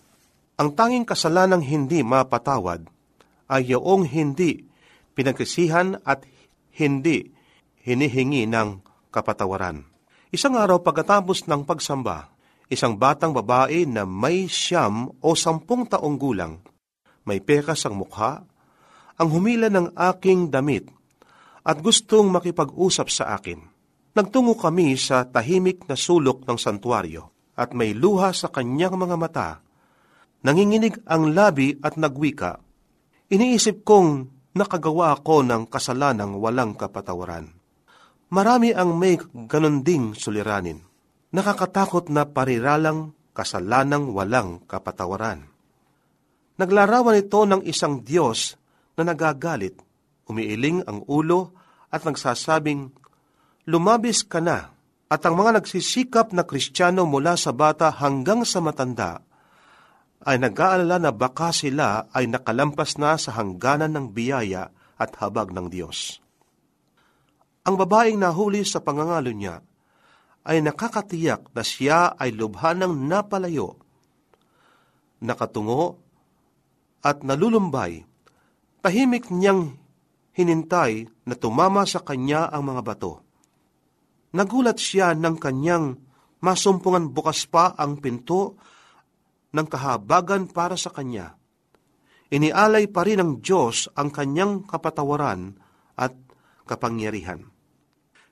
Ang 0.59 0.75
tanging 0.77 1.05
kasalanang 1.07 1.65
hindi 1.65 2.05
mapatawad 2.05 2.87
ay 3.51 3.73
yung 3.75 4.07
hindi 4.07 4.63
pinagkisihan 5.17 5.99
at 6.07 6.23
hindi 6.75 7.27
hinihingi 7.83 8.47
ng 8.47 8.79
kapatawaran. 9.11 9.83
Isang 10.31 10.55
araw 10.55 10.79
pagkatapos 10.79 11.49
ng 11.49 11.67
pagsamba, 11.67 12.31
isang 12.71 12.95
batang 12.95 13.35
babae 13.35 13.83
na 13.83 14.07
may 14.07 14.47
siyam 14.47 15.11
o 15.19 15.35
sampung 15.35 15.83
taong 15.83 16.15
gulang, 16.15 16.63
may 17.27 17.43
pekas 17.43 17.83
ang 17.83 17.99
mukha, 17.99 18.47
ang 19.19 19.27
humila 19.27 19.67
ng 19.67 19.91
aking 19.93 20.47
damit 20.47 20.87
at 21.61 21.77
gustong 21.83 22.31
makipag-usap 22.31 23.07
sa 23.11 23.35
akin. 23.35 23.70
Nagtungo 24.11 24.59
kami 24.59 24.99
sa 24.99 25.23
tahimik 25.23 25.87
na 25.87 25.95
sulok 25.95 26.43
ng 26.43 26.59
santuario 26.59 27.31
at 27.55 27.71
may 27.71 27.95
luha 27.95 28.35
sa 28.35 28.51
kanyang 28.51 28.99
mga 28.99 29.15
mata. 29.15 29.49
Nanginginig 30.43 30.99
ang 31.07 31.31
labi 31.31 31.79
at 31.79 31.95
nagwika. 31.95 32.59
Iniisip 33.31 33.87
kong 33.87 34.27
nakagawa 34.57 35.15
ako 35.15 35.47
ng 35.47 35.63
kasalanang 35.71 36.35
walang 36.43 36.75
kapatawaran. 36.75 37.47
Marami 38.31 38.75
ang 38.75 38.99
may 38.99 39.15
ganon 39.47 39.83
ding 39.83 40.11
suliranin. 40.15 40.79
Nakakatakot 41.31 42.11
na 42.11 42.27
pariralang 42.27 43.15
kasalanang 43.31 44.11
walang 44.11 44.63
kapatawaran. 44.67 45.47
Naglarawan 46.59 47.15
ito 47.15 47.47
ng 47.47 47.63
isang 47.63 48.03
Diyos 48.03 48.59
na 48.99 49.07
nagagalit, 49.07 49.79
umiiling 50.27 50.83
ang 50.83 51.07
ulo 51.07 51.55
at 51.87 52.03
nagsasabing, 52.03 52.91
Lumabis 53.69 54.25
ka 54.25 54.41
na, 54.41 54.73
at 55.11 55.21
ang 55.27 55.37
mga 55.37 55.61
nagsisikap 55.61 56.31
na 56.33 56.47
kristyano 56.47 57.03
mula 57.03 57.35
sa 57.35 57.51
bata 57.51 57.91
hanggang 57.91 58.47
sa 58.47 58.63
matanda, 58.63 59.21
ay 60.25 60.37
nag-aalala 60.37 60.97
na 61.01 61.11
baka 61.11 61.49
sila 61.51 62.09
ay 62.13 62.29
nakalampas 62.29 62.97
na 63.01 63.17
sa 63.17 63.33
hangganan 63.37 63.93
ng 63.93 64.05
biyaya 64.13 64.69
at 64.97 65.17
habag 65.17 65.49
ng 65.49 65.67
Diyos. 65.69 66.21
Ang 67.65 67.77
babaeng 67.77 68.17
nahuli 68.17 68.65
sa 68.65 68.81
pangangalo 68.81 69.29
niya 69.33 69.61
ay 70.45 70.61
nakakatiyak 70.65 71.53
na 71.53 71.61
siya 71.61 72.17
ay 72.17 72.33
lubhanang 72.33 73.05
napalayo, 73.05 73.77
nakatungo 75.21 76.01
at 77.05 77.21
nalulumbay, 77.21 78.05
tahimik 78.81 79.29
niyang 79.29 79.77
hinintay 80.33 81.05
na 81.29 81.33
tumama 81.37 81.85
sa 81.85 82.01
kanya 82.01 82.49
ang 82.49 82.73
mga 82.73 82.81
bato. 82.81 83.30
Nagulat 84.31 84.79
siya 84.79 85.11
ng 85.11 85.35
kanyang 85.35 85.99
masumpungan 86.39 87.11
bukas 87.11 87.45
pa 87.47 87.75
ang 87.75 87.99
pinto 87.99 88.55
ng 89.51 89.67
kahabagan 89.67 90.47
para 90.47 90.79
sa 90.79 90.89
kanya. 90.91 91.35
Inialay 92.31 92.87
pa 92.87 93.03
rin 93.03 93.19
ng 93.19 93.31
Diyos 93.43 93.91
ang 93.99 94.07
kanyang 94.07 94.63
kapatawaran 94.63 95.59
at 95.99 96.15
kapangyarihan. 96.63 97.43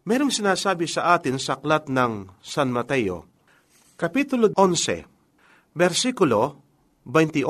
Merong 0.08 0.32
sinasabi 0.32 0.88
sa 0.88 1.20
atin 1.20 1.36
sa 1.36 1.60
aklat 1.60 1.92
ng 1.92 2.32
San 2.40 2.72
Mateo, 2.72 3.28
Kapitulo 4.00 4.56
11, 4.56 5.76
versikulo 5.76 6.64
28, 7.04 7.44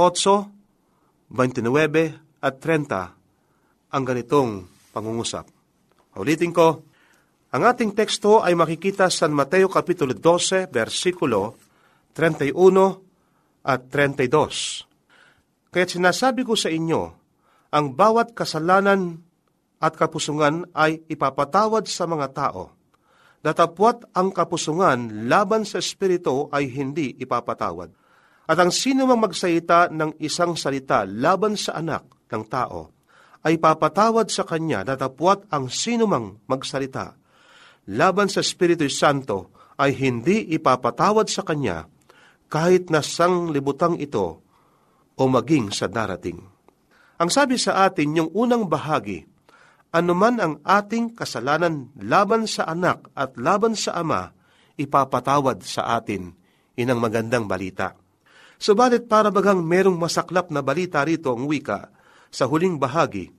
29 1.29 2.41
at 2.41 2.55
30 2.57 3.93
ang 3.93 4.03
ganitong 4.03 4.65
pangungusap. 4.89 5.45
Ulitin 6.17 6.49
ko, 6.49 6.88
ang 7.49 7.65
ating 7.65 7.97
teksto 7.97 8.45
ay 8.45 8.53
makikita 8.53 9.09
sa 9.09 9.25
Mateo 9.25 9.73
Kapitulo 9.73 10.13
12, 10.13 10.69
versikulo 10.69 11.57
31 12.13 12.53
at 13.65 13.89
32. 13.89 15.73
Kaya 15.73 15.85
sinasabi 15.89 16.45
ko 16.45 16.53
sa 16.53 16.69
inyo, 16.69 17.01
ang 17.73 17.85
bawat 17.97 18.38
kasalanan 18.38 19.17
at 19.81 19.97
kapusungan 19.97 20.69
ay 20.77 21.01
ipapatawad 21.09 21.89
sa 21.89 22.05
mga 22.05 22.27
tao. 22.38 22.69
Datapwat 23.41 24.13
ang 24.13 24.29
kapusungan 24.29 25.25
laban 25.25 25.65
sa 25.65 25.81
Espiritu 25.81 26.53
ay 26.53 26.69
hindi 26.69 27.17
ipapatawad. 27.17 27.89
At 28.45 28.57
ang 28.62 28.69
sino 28.69 29.09
mang 29.09 29.25
magsalita 29.25 29.89
ng 29.89 30.21
isang 30.21 30.53
salita 30.53 31.01
laban 31.01 31.57
sa 31.57 31.81
anak 31.81 32.29
ng 32.29 32.43
tao, 32.45 32.93
ay 33.41 33.57
papatawad 33.57 34.29
sa 34.29 34.45
kanya 34.45 34.85
datapwat 34.85 35.49
ang 35.49 35.65
sino 35.73 36.05
mang 36.05 36.38
magsalita 36.45 37.17
laban 37.87 38.27
sa 38.27 38.43
Espiritu 38.43 38.89
Santo 38.91 39.55
ay 39.79 39.95
hindi 39.95 40.51
ipapatawad 40.57 41.31
sa 41.31 41.45
kanya 41.47 41.87
kahit 42.51 42.91
na 42.91 42.99
sang 42.99 43.53
libutang 43.53 43.95
ito 44.01 44.43
o 45.15 45.21
maging 45.23 45.71
sa 45.71 45.87
darating. 45.87 46.41
Ang 47.19 47.29
sabi 47.31 47.55
sa 47.55 47.87
atin 47.87 48.15
yung 48.15 48.29
unang 48.35 48.67
bahagi 48.67 49.29
anuman 49.89 50.37
ang 50.37 50.53
ating 50.61 51.17
kasalanan 51.17 51.89
laban 51.97 52.45
sa 52.45 52.69
anak 52.69 53.09
at 53.17 53.33
laban 53.37 53.73
sa 53.73 53.97
ama, 53.97 54.33
ipapatawad 54.77 55.65
sa 55.65 55.97
atin. 55.97 56.33
Inang 56.79 57.03
magandang 57.03 57.43
balita. 57.49 57.97
Subalit 58.59 59.07
para 59.07 59.31
bagang 59.31 59.59
merong 59.63 59.99
masaklap 59.99 60.47
na 60.51 60.63
balita 60.63 61.03
rito 61.03 61.31
ang 61.31 61.47
wika 61.47 61.91
sa 62.31 62.47
huling 62.47 62.79
bahagi, 62.79 63.31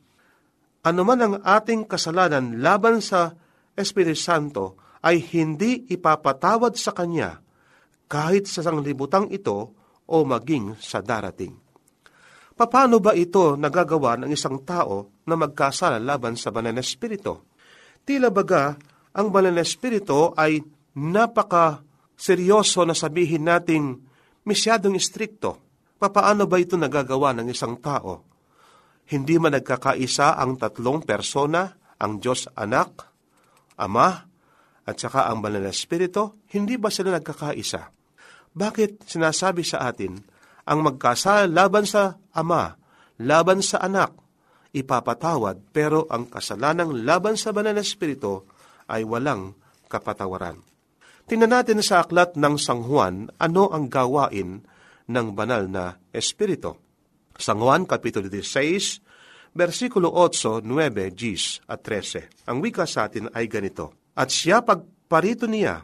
anuman 0.85 1.21
ang 1.21 1.35
ating 1.45 1.89
kasalanan 1.89 2.61
laban 2.61 3.01
sa 3.01 3.37
Espiritu 3.81 4.17
Santo 4.17 4.65
ay 5.01 5.21
hindi 5.33 5.89
ipapatawad 5.89 6.77
sa 6.77 6.93
Kanya 6.93 7.41
kahit 8.11 8.51
sa 8.51 8.61
sanglibutang 8.61 9.31
ito 9.33 9.73
o 10.11 10.17
maging 10.27 10.77
sa 10.77 10.99
darating. 11.01 11.55
Paano 12.61 13.01
ba 13.01 13.17
ito 13.17 13.57
nagagawa 13.57 14.21
ng 14.21 14.37
isang 14.37 14.61
tao 14.69 15.25
na 15.25 15.33
magkasala 15.33 15.97
laban 15.97 16.37
sa 16.37 16.53
banal 16.53 16.77
na 16.77 16.85
espiritu? 16.85 17.49
Tila 18.05 18.29
baga, 18.29 18.77
ang 19.17 19.33
banal 19.33 19.57
na 19.57 19.65
espiritu 19.65 20.37
ay 20.37 20.61
napaka 21.01 21.81
seryoso 22.21 22.85
na 22.85 22.93
sabihin 22.93 23.49
nating 23.49 23.97
misyadong 24.45 24.93
istrikto. 24.93 25.57
Papaano 25.97 26.45
ba 26.45 26.61
ito 26.61 26.77
nagagawa 26.77 27.33
ng 27.41 27.49
isang 27.49 27.81
tao? 27.81 28.29
Hindi 29.09 29.41
man 29.41 29.57
nagkakaisa 29.57 30.37
ang 30.37 30.61
tatlong 30.61 31.01
persona, 31.01 31.65
ang 31.97 32.21
Diyos 32.21 32.45
Anak, 32.53 33.10
Ama, 33.81 34.09
at 34.85 34.97
saka 35.01 35.33
ang 35.33 35.41
Banal 35.41 35.65
na 35.65 35.73
Espiritu, 35.73 36.45
hindi 36.53 36.77
ba 36.77 36.93
sila 36.93 37.17
nagkakaisa? 37.17 37.89
Bakit 38.53 39.09
sinasabi 39.09 39.65
sa 39.65 39.89
atin 39.89 40.21
ang 40.67 40.85
magkasala 40.85 41.49
laban 41.49 41.87
sa 41.87 42.19
ama, 42.35 42.75
laban 43.23 43.63
sa 43.63 43.81
anak, 43.81 44.15
ipapatawad, 44.75 45.71
pero 45.75 46.07
ang 46.11 46.31
kasalanang 46.31 47.03
laban 47.03 47.35
sa 47.35 47.51
banal 47.51 47.75
na 47.75 47.83
espiritu 47.83 48.47
ay 48.91 49.03
walang 49.03 49.55
kapatawaran. 49.91 50.63
Tingnan 51.27 51.55
natin 51.55 51.79
sa 51.83 52.03
aklat 52.03 52.35
ng 52.35 52.59
Sang 52.59 52.83
Juan 52.83 53.31
ano 53.39 53.71
ang 53.71 53.87
gawain 53.87 54.67
ng 55.11 55.27
banal 55.35 55.71
na 55.71 55.99
espiritu. 56.11 56.75
Sang 57.39 57.63
Juan, 57.63 57.87
Kapitulo 57.87 58.27
16, 58.27 59.03
versikulo 59.55 60.13
8, 60.15 60.63
9, 60.63 61.11
10 61.15 61.67
at 61.67 61.81
13. 61.83 62.49
Ang 62.51 62.57
wika 62.63 62.87
sa 62.87 63.11
atin 63.11 63.31
ay 63.35 63.51
ganito, 63.51 64.11
At 64.15 64.29
siya 64.35 64.61
pagparito 64.61 65.47
niya 65.47 65.83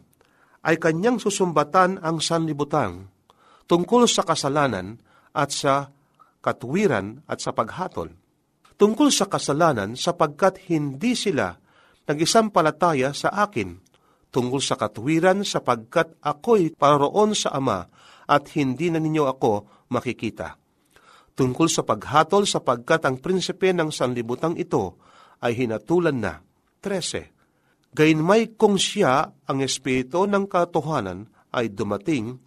ay 0.67 0.77
kanyang 0.77 1.23
susumbatan 1.23 2.03
ang 2.03 2.19
sanlibutan 2.19 3.07
tungkol 3.71 4.07
sa 4.11 4.27
kasalanan 4.27 4.99
at 5.31 5.55
sa 5.55 5.91
katwiran 6.43 7.23
at 7.27 7.43
sa 7.43 7.55
paghatol. 7.55 8.15
Tungkol 8.77 9.09
sa 9.09 9.27
kasalanan 9.27 9.97
sapagkat 9.97 10.69
hindi 10.69 11.17
sila 11.17 11.55
nag-isampalataya 12.07 13.11
sa 13.17 13.33
akin 13.33 13.83
tungkol 14.31 14.61
sa 14.61 14.77
katuwiran 14.77 15.41
sapagkat 15.43 16.13
ako'y 16.21 16.77
pararoon 16.77 17.33
sa 17.33 17.57
Ama 17.57 17.89
at 18.29 18.45
hindi 18.53 18.93
na 18.93 19.01
ninyo 19.01 19.25
ako 19.25 19.53
makikita. 19.89 20.61
Tungkol 21.37 21.69
sa 21.69 21.85
paghatol 21.85 22.49
sapagkat 22.49 23.05
ang 23.05 23.21
prinsipe 23.21 23.69
ng 23.69 23.93
sanlibutang 23.93 24.57
ito 24.57 24.97
ay 25.45 25.53
hinatulan 25.53 26.17
na. 26.17 26.41
13. 26.81 27.93
Gayunmay 27.93 28.57
kung 28.57 28.81
siya 28.81 29.37
ang 29.45 29.59
espiritu 29.61 30.25
ng 30.25 30.49
katotohanan 30.49 31.29
ay 31.53 31.69
dumating, 31.69 32.41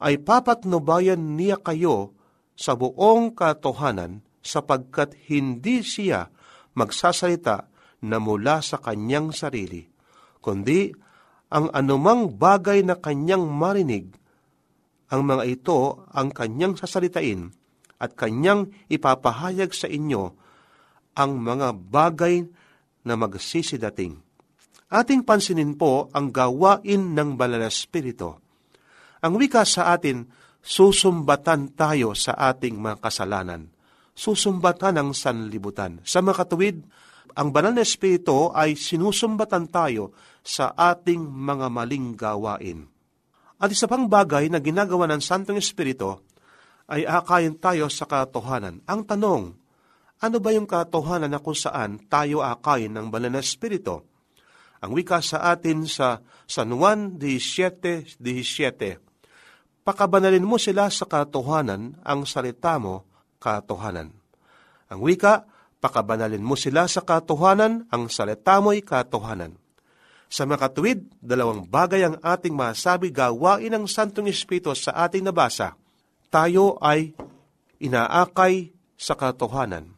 ay 0.00 0.16
papatnubayan 0.16 1.36
niya 1.36 1.60
kayo 1.60 2.16
sa 2.56 2.72
buong 2.72 3.36
katotohanan 3.36 4.24
sapagkat 4.40 5.12
hindi 5.28 5.84
siya 5.84 6.32
magsasalita 6.72 7.68
na 8.02 8.16
mula 8.16 8.64
sa 8.64 8.80
kanyang 8.80 9.30
sarili, 9.30 9.86
kundi 10.42 10.90
ang 11.52 11.68
anumang 11.70 12.32
bagay 12.32 12.80
na 12.80 12.96
kanyang 12.96 13.44
marinig, 13.44 14.10
ang 15.12 15.28
mga 15.28 15.44
ito 15.44 16.08
ang 16.10 16.32
kanyang 16.32 16.74
sasalitain 16.80 17.52
at 18.02 18.18
kanyang 18.18 18.74
ipapahayag 18.90 19.70
sa 19.70 19.86
inyo 19.86 20.34
ang 21.14 21.38
mga 21.38 21.78
bagay 21.78 22.42
na 23.06 23.14
magsisidating. 23.14 24.18
Ating 24.90 25.22
pansinin 25.22 25.78
po 25.78 26.10
ang 26.10 26.34
gawain 26.34 27.14
ng 27.14 27.38
Banal 27.38 27.62
na 27.62 27.70
Espiritu. 27.70 28.36
Ang 29.22 29.38
wika 29.38 29.62
sa 29.62 29.94
atin, 29.94 30.26
susumbatan 30.58 31.78
tayo 31.78 32.12
sa 32.18 32.34
ating 32.34 32.74
mga 32.74 32.98
kasalanan. 32.98 33.70
Susumbatan 34.12 34.98
ang 34.98 35.10
sanlibutan. 35.14 36.02
Sa 36.02 36.20
makatuwid, 36.20 36.82
ang 37.32 37.48
banal 37.48 37.72
na 37.72 37.80
espiritu 37.80 38.52
ay 38.52 38.76
sinusumbatan 38.76 39.70
tayo 39.72 40.12
sa 40.44 40.76
ating 40.76 41.22
mga 41.22 41.72
maling 41.72 42.12
gawain. 42.12 42.84
At 43.56 43.72
isa 43.72 43.88
pang 43.88 44.10
bagay 44.10 44.52
na 44.52 44.60
ginagawa 44.60 45.08
ng 45.08 45.22
Santong 45.22 45.56
Espiritu 45.56 46.18
ay 46.90 47.06
akayin 47.06 47.58
tayo 47.58 47.86
sa 47.92 48.06
katotohanan. 48.08 48.82
Ang 48.88 49.00
tanong, 49.06 49.42
ano 50.22 50.36
ba 50.38 50.50
yung 50.54 50.66
katotohanan 50.66 51.30
na 51.30 51.42
kung 51.42 51.56
saan 51.56 51.98
tayo 52.06 52.42
akayin 52.42 52.94
ng 52.94 53.06
banal 53.10 53.30
na 53.34 53.42
Espiritu? 53.42 54.02
Ang 54.82 54.98
wika 54.98 55.22
sa 55.22 55.54
atin 55.54 55.86
sa 55.86 56.22
San 56.46 56.74
Juan 56.74 57.18
17.17, 57.18 58.18
17, 58.18 58.98
Pakabanalin 59.82 60.46
mo 60.46 60.62
sila 60.62 60.90
sa 60.94 61.06
katotohanan, 61.10 61.98
ang 62.06 62.22
salita 62.22 62.78
mo, 62.78 63.02
katotohanan. 63.42 64.14
Ang 64.90 65.00
wika, 65.02 65.46
Pakabanalin 65.82 66.46
mo 66.46 66.54
sila 66.54 66.86
sa 66.86 67.02
katotohanan, 67.02 67.90
ang 67.90 68.06
salita 68.06 68.62
mo'y 68.62 68.86
katotohanan. 68.86 69.58
Sa 70.30 70.46
makatuwid, 70.46 71.10
dalawang 71.18 71.66
bagay 71.66 72.06
ang 72.06 72.16
ating 72.22 72.54
masabi 72.54 73.10
gawain 73.10 73.74
ng 73.74 73.90
Santong 73.90 74.30
Espiritu 74.30 74.70
sa 74.78 74.94
ating 75.02 75.26
nabasa. 75.26 75.74
Tayo 76.32 76.80
ay 76.80 77.12
inaakay 77.76 78.72
sa 78.96 79.12
katotohanan. 79.12 79.92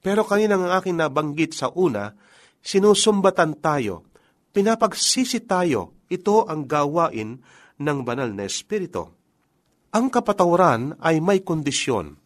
Pero 0.00 0.24
kanina 0.24 0.56
ang 0.56 0.72
aking 0.80 0.96
nabanggit 0.96 1.52
sa 1.52 1.68
una, 1.76 2.16
sinusumbatan 2.64 3.60
tayo, 3.60 4.08
pinapagsisi 4.56 5.44
tayo, 5.44 5.92
ito 6.08 6.48
ang 6.48 6.64
gawain 6.64 7.44
ng 7.76 7.98
banal 8.00 8.32
na 8.32 8.48
Espiritu. 8.48 9.12
Ang 9.92 10.08
kapatawaran 10.08 10.96
ay 11.04 11.20
may 11.20 11.44
kondisyon. 11.44 12.16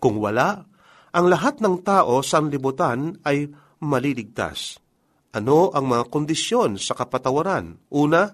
Kung 0.00 0.16
wala, 0.16 0.64
ang 1.12 1.26
lahat 1.28 1.60
ng 1.60 1.84
tao 1.84 2.24
sa 2.24 2.40
libutan 2.40 3.20
ay 3.28 3.52
maliligtas. 3.84 4.80
Ano 5.36 5.68
ang 5.76 5.84
mga 5.84 6.08
kondisyon 6.08 6.80
sa 6.80 6.96
kapatawaran? 6.96 7.76
Una, 7.92 8.32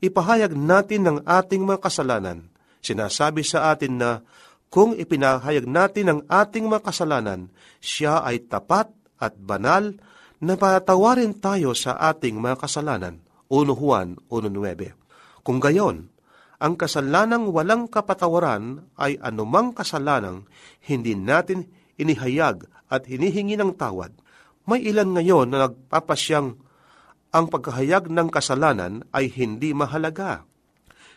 ipahayag 0.00 0.56
natin 0.56 1.02
ang 1.04 1.18
ating 1.28 1.68
mga 1.68 1.84
kasalanan. 1.84 2.48
Sinasabi 2.82 3.42
sa 3.42 3.74
atin 3.74 3.98
na 3.98 4.10
kung 4.68 4.92
ipinahayag 4.92 5.64
natin 5.64 6.06
ang 6.12 6.20
ating 6.28 6.68
mga 6.68 6.84
kasalanan, 6.92 7.48
siya 7.80 8.20
ay 8.20 8.44
tapat 8.44 8.92
at 9.16 9.34
banal 9.40 9.96
na 10.38 10.54
patawarin 10.54 11.34
tayo 11.34 11.74
sa 11.74 11.98
ating 11.98 12.38
mga 12.38 12.62
kasalanan. 12.62 13.24
1 13.48 13.72
Juan 13.74 14.20
1.9 14.28 14.92
Kung 15.40 15.58
gayon, 15.58 16.12
ang 16.58 16.74
kasalanang 16.74 17.54
walang 17.54 17.86
kapatawaran 17.86 18.82
ay 18.98 19.14
anumang 19.22 19.70
kasalanang 19.70 20.44
hindi 20.84 21.14
natin 21.14 21.70
inihayag 21.96 22.66
at 22.90 23.06
hinihingi 23.06 23.54
ng 23.54 23.78
tawad. 23.78 24.10
May 24.68 24.84
ilan 24.84 25.14
ngayon 25.14 25.54
na 25.54 25.70
nagpapasyang 25.70 26.58
ang 27.28 27.46
pagkahayag 27.52 28.08
ng 28.08 28.28
kasalanan 28.32 29.04
ay 29.12 29.28
hindi 29.28 29.70
mahalaga. 29.76 30.47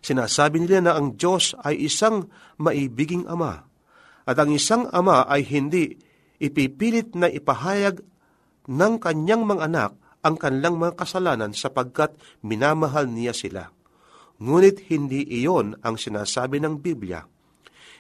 Sinasabi 0.02 0.66
nila 0.66 0.82
na 0.82 0.92
ang 0.98 1.14
Diyos 1.14 1.54
ay 1.62 1.86
isang 1.86 2.30
maibiging 2.58 3.30
ama 3.30 3.66
at 4.26 4.38
ang 4.38 4.50
isang 4.54 4.90
ama 4.90 5.26
ay 5.30 5.46
hindi 5.46 5.98
ipipilit 6.42 7.14
na 7.14 7.30
ipahayag 7.30 8.02
ng 8.70 8.94
kanyang 8.98 9.46
mga 9.46 9.64
anak 9.70 9.92
ang 10.22 10.36
kanilang 10.38 10.78
mga 10.78 10.98
kasalanan 10.98 11.54
sapagkat 11.54 12.14
minamahal 12.46 13.10
niya 13.10 13.34
sila. 13.34 13.70
Ngunit 14.42 14.90
hindi 14.90 15.22
iyon 15.26 15.78
ang 15.86 16.02
sinasabi 16.02 16.58
ng 16.62 16.82
Biblia 16.82 17.22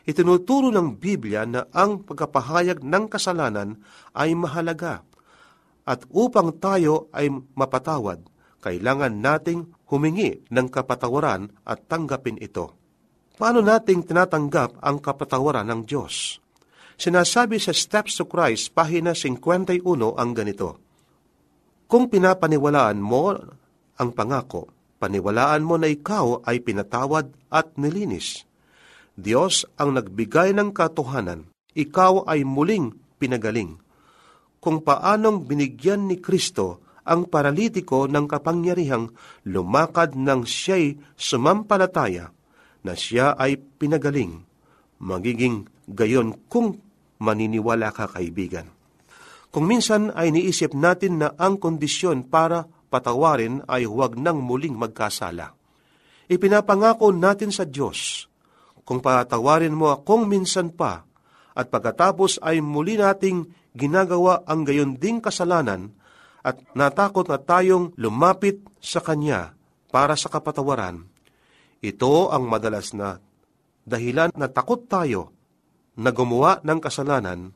itinuturo 0.05 0.73
ng 0.73 0.97
Biblia 0.97 1.45
na 1.45 1.69
ang 1.73 2.01
pagkapahayag 2.01 2.81
ng 2.81 3.05
kasalanan 3.09 3.77
ay 4.17 4.33
mahalaga. 4.33 5.05
At 5.85 6.05
upang 6.13 6.61
tayo 6.61 7.09
ay 7.13 7.29
mapatawad, 7.57 8.21
kailangan 8.61 9.17
nating 9.17 9.73
humingi 9.91 10.47
ng 10.47 10.67
kapatawaran 10.71 11.51
at 11.67 11.85
tanggapin 11.91 12.39
ito. 12.39 12.71
Paano 13.35 13.59
nating 13.59 14.07
tinatanggap 14.07 14.79
ang 14.79 15.03
kapatawaran 15.03 15.67
ng 15.67 15.81
Diyos? 15.83 16.39
Sinasabi 16.95 17.59
sa 17.59 17.75
Steps 17.75 18.15
to 18.15 18.25
Christ, 18.29 18.71
pahina 18.71 19.11
51 19.11 19.83
ang 20.15 20.31
ganito, 20.31 20.79
Kung 21.91 22.07
pinapaniwalaan 22.07 23.03
mo 23.03 23.35
ang 23.99 24.09
pangako, 24.15 24.71
paniwalaan 25.01 25.65
mo 25.65 25.75
na 25.75 25.91
ikaw 25.91 26.45
ay 26.47 26.63
pinatawad 26.63 27.33
at 27.51 27.75
nilinis 27.75 28.47
Diyos 29.21 29.67
ang 29.75 29.99
nagbigay 29.99 30.55
ng 30.55 30.71
katuhanan, 30.71 31.51
ikaw 31.75 32.25
ay 32.25 32.47
muling 32.47 32.95
pinagaling. 33.19 33.77
Kung 34.61 34.81
paanong 34.81 35.45
binigyan 35.45 36.07
ni 36.07 36.21
Kristo 36.21 36.81
ang 37.07 37.29
paralitiko 37.29 38.05
ng 38.05 38.25
kapangyarihang 38.29 39.09
lumakad 39.49 40.13
ng 40.13 40.45
siya'y 40.45 41.17
sumampalataya 41.17 42.29
na 42.81 42.93
siya 42.93 43.37
ay 43.37 43.57
pinagaling, 43.57 44.41
magiging 45.01 45.69
gayon 45.89 46.37
kung 46.49 46.81
maniniwala 47.21 47.93
ka 47.93 48.09
kaibigan. 48.09 48.69
Kung 49.51 49.67
minsan 49.67 50.09
ay 50.15 50.31
niisip 50.31 50.71
natin 50.71 51.21
na 51.21 51.35
ang 51.35 51.59
kondisyon 51.59 52.25
para 52.25 52.65
patawarin 52.89 53.61
ay 53.67 53.83
huwag 53.85 54.15
nang 54.15 54.39
muling 54.39 54.73
magkasala. 54.73 55.53
Ipinapangako 56.31 57.11
natin 57.11 57.51
sa 57.51 57.67
Diyos 57.67 58.31
kung 58.87 58.99
patawarin 58.99 59.75
mo 59.75 59.93
akong 59.93 60.25
minsan 60.25 60.73
pa, 60.73 61.05
at 61.51 61.67
pagkatapos 61.67 62.39
ay 62.43 62.63
muli 62.63 62.95
nating 62.95 63.47
ginagawa 63.75 64.43
ang 64.47 64.63
gayon 64.63 64.95
ding 64.95 65.19
kasalanan, 65.19 65.95
at 66.41 66.57
natakot 66.73 67.29
na 67.29 67.37
tayong 67.37 67.93
lumapit 67.97 68.61
sa 68.81 69.01
Kanya 69.01 69.53
para 69.93 70.17
sa 70.17 70.29
kapatawaran. 70.29 71.05
Ito 71.81 72.29
ang 72.29 72.45
madalas 72.45 72.93
na 72.93 73.17
dahilan 73.85 74.33
na 74.33 74.47
takot 74.49 74.85
tayo 74.85 75.33
na 75.97 76.13
gumawa 76.13 76.61
ng 76.61 76.79
kasalanan 76.81 77.53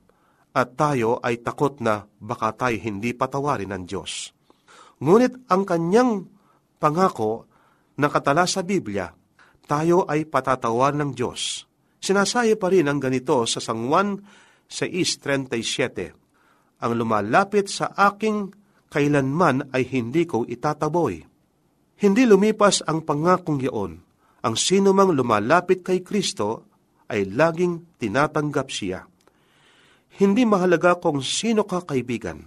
at 0.56 0.74
tayo 0.74 1.22
ay 1.22 1.42
takot 1.42 1.78
na 1.82 2.06
baka 2.18 2.56
tayo 2.56 2.78
hindi 2.80 3.14
patawarin 3.14 3.76
ng 3.76 3.84
Diyos. 3.86 4.32
Ngunit 5.04 5.52
ang 5.52 5.68
kanyang 5.68 6.26
pangako 6.80 7.46
na 8.00 8.08
katala 8.08 8.48
sa 8.48 8.64
Biblia 8.64 9.12
tayo 9.66 10.06
ay 10.06 10.30
patatawan 10.30 11.02
ng 11.02 11.12
Diyos. 11.18 11.66
Sinasaya 11.98 12.54
pa 12.56 12.70
rin 12.70 12.86
ang 12.86 13.02
ganito 13.02 13.50
sa 13.50 13.58
Sangwan 13.58 14.22
6.37, 14.70 16.86
Ang 16.86 16.92
lumalapit 16.94 17.66
sa 17.66 17.90
aking 17.98 18.54
kailanman 18.90 19.70
ay 19.74 19.86
hindi 19.90 20.24
ko 20.26 20.46
itataboy. 20.46 21.24
Hindi 21.96 22.24
lumipas 22.28 22.84
ang 22.86 23.04
pangakong 23.04 23.64
yaon. 23.64 23.94
Ang 24.46 24.56
sino 24.60 24.94
mang 24.94 25.16
lumalapit 25.16 25.82
kay 25.82 26.06
Kristo 26.06 26.70
ay 27.10 27.26
laging 27.30 27.98
tinatanggap 27.98 28.68
siya. 28.70 29.08
Hindi 30.16 30.48
mahalaga 30.48 30.96
kung 31.02 31.20
sino 31.20 31.68
ka 31.68 31.84
kaibigan 31.84 32.46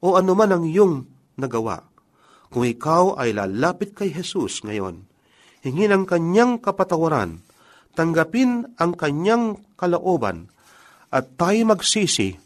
o 0.00 0.16
anuman 0.16 0.56
ang 0.56 0.64
iyong 0.64 1.04
nagawa. 1.36 1.84
Kung 2.50 2.66
ikaw 2.66 3.18
ay 3.18 3.34
lalapit 3.36 3.94
kay 3.94 4.10
Jesus 4.10 4.62
ngayon, 4.66 5.06
hingin 5.62 5.94
ang 5.94 6.04
kanyang 6.08 6.58
kapatawaran, 6.58 7.42
tanggapin 7.94 8.74
ang 8.80 8.96
kanyang 8.98 9.60
kalooban, 9.78 10.50
at 11.10 11.34
tayo 11.34 11.66
magsisi, 11.66 12.38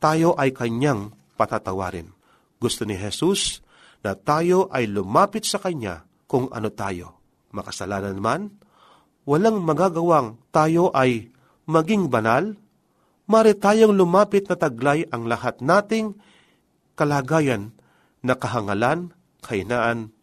tayo 0.00 0.36
ay 0.36 0.52
kanyang 0.52 1.12
patatawarin. 1.36 2.15
Gusto 2.56 2.88
ni 2.88 2.96
Jesus 2.96 3.60
na 4.00 4.16
tayo 4.16 4.68
ay 4.72 4.88
lumapit 4.88 5.44
sa 5.44 5.60
Kanya 5.60 6.06
kung 6.26 6.48
ano 6.52 6.72
tayo. 6.72 7.20
Makasalanan 7.52 8.18
man, 8.18 8.52
walang 9.24 9.62
magagawang 9.64 10.38
tayo 10.52 10.92
ay 10.92 11.30
maging 11.66 12.12
banal, 12.12 12.54
mari 13.26 13.52
tayong 13.58 13.94
lumapit 13.94 14.46
na 14.46 14.56
taglay 14.58 15.02
ang 15.10 15.26
lahat 15.26 15.58
nating 15.58 16.14
kalagayan 16.94 17.74
na 18.22 18.38
kahangalan, 18.38 19.14
kainaan, 19.42 20.14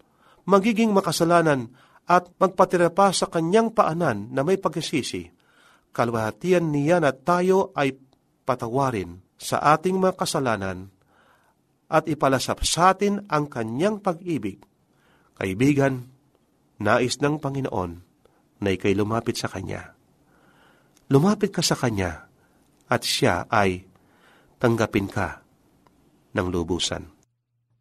magiging 0.48 0.92
makasalanan 0.92 1.72
at 2.08 2.28
magpatira 2.40 2.92
pa 2.92 3.16
sa 3.16 3.32
kanyang 3.32 3.72
paanan 3.72 4.32
na 4.32 4.44
may 4.44 4.60
pagsisisi. 4.60 5.32
Kalwahatian 5.94 6.74
niya 6.74 7.00
na 7.00 7.16
tayo 7.16 7.72
ay 7.78 7.96
patawarin 8.44 9.24
sa 9.40 9.62
ating 9.76 10.00
mga 10.00 10.20
kasalanan 10.20 10.93
at 11.90 12.08
ipalasap 12.10 12.64
sa 12.64 12.96
atin 12.96 13.24
ang 13.28 13.48
kanyang 13.48 14.00
pag-ibig. 14.00 14.62
Kaibigan, 15.38 16.08
nais 16.80 17.20
ng 17.20 17.40
Panginoon 17.42 17.92
na 18.64 18.70
ikay 18.72 18.96
lumapit 18.96 19.36
sa 19.36 19.52
Kanya. 19.52 19.92
Lumapit 21.12 21.52
ka 21.52 21.60
sa 21.60 21.76
Kanya 21.76 22.28
at 22.88 23.02
Siya 23.04 23.50
ay 23.52 23.84
tanggapin 24.58 25.12
ka 25.12 25.44
ng 26.34 26.48
lubusan. 26.48 27.04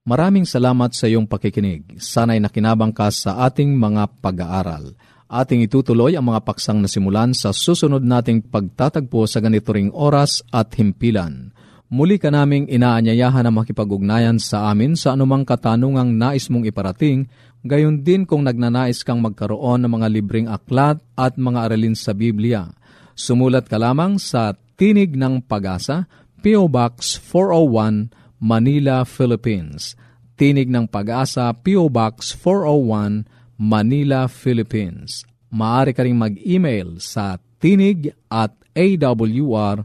Maraming 0.02 0.42
salamat 0.42 0.90
sa 0.98 1.06
iyong 1.06 1.30
pakikinig. 1.30 2.02
Sana'y 2.02 2.42
nakinabang 2.42 2.90
ka 2.90 3.06
sa 3.14 3.46
ating 3.46 3.78
mga 3.78 4.18
pag-aaral. 4.18 4.98
Ating 5.30 5.62
itutuloy 5.64 6.18
ang 6.18 6.26
mga 6.28 6.42
paksang 6.42 6.82
nasimulan 6.82 7.32
sa 7.32 7.54
susunod 7.54 8.02
nating 8.02 8.50
pagtatagpo 8.50 9.24
sa 9.30 9.38
ganito 9.38 9.70
ring 9.70 9.94
oras 9.94 10.42
at 10.50 10.74
himpilan. 10.74 11.54
Muli 11.92 12.16
ka 12.16 12.32
naming 12.32 12.72
inaanyayahan 12.72 13.44
na 13.44 13.52
makipag-ugnayan 13.52 14.40
sa 14.40 14.72
amin 14.72 14.96
sa 14.96 15.12
anumang 15.12 15.44
katanungang 15.44 16.16
nais 16.16 16.48
mong 16.48 16.64
iparating, 16.64 17.28
gayon 17.60 18.00
din 18.00 18.24
kung 18.24 18.48
nagnanais 18.48 19.04
kang 19.04 19.20
magkaroon 19.20 19.84
ng 19.84 20.00
mga 20.00 20.08
libreng 20.08 20.48
aklat 20.48 21.04
at 21.12 21.36
mga 21.36 21.68
aralin 21.68 21.92
sa 21.92 22.16
Biblia. 22.16 22.72
Sumulat 23.12 23.68
ka 23.68 23.76
lamang 23.76 24.16
sa 24.16 24.56
Tinig 24.80 25.20
ng 25.20 25.44
Pag-asa, 25.44 26.08
P.O. 26.40 26.64
Box 26.72 27.20
401, 27.28 28.08
Manila, 28.40 29.04
Philippines. 29.04 29.92
Tinig 30.40 30.72
ng 30.72 30.88
Pag-asa, 30.88 31.52
P.O. 31.52 31.92
Box 31.92 32.32
401, 32.40 33.28
Manila, 33.60 34.32
Philippines. 34.32 35.28
Maaari 35.52 35.92
ka 35.92 36.08
rin 36.08 36.16
mag-email 36.16 36.96
sa 37.04 37.36
tinig 37.60 38.16
at 38.32 38.56
awr.org 38.72 39.84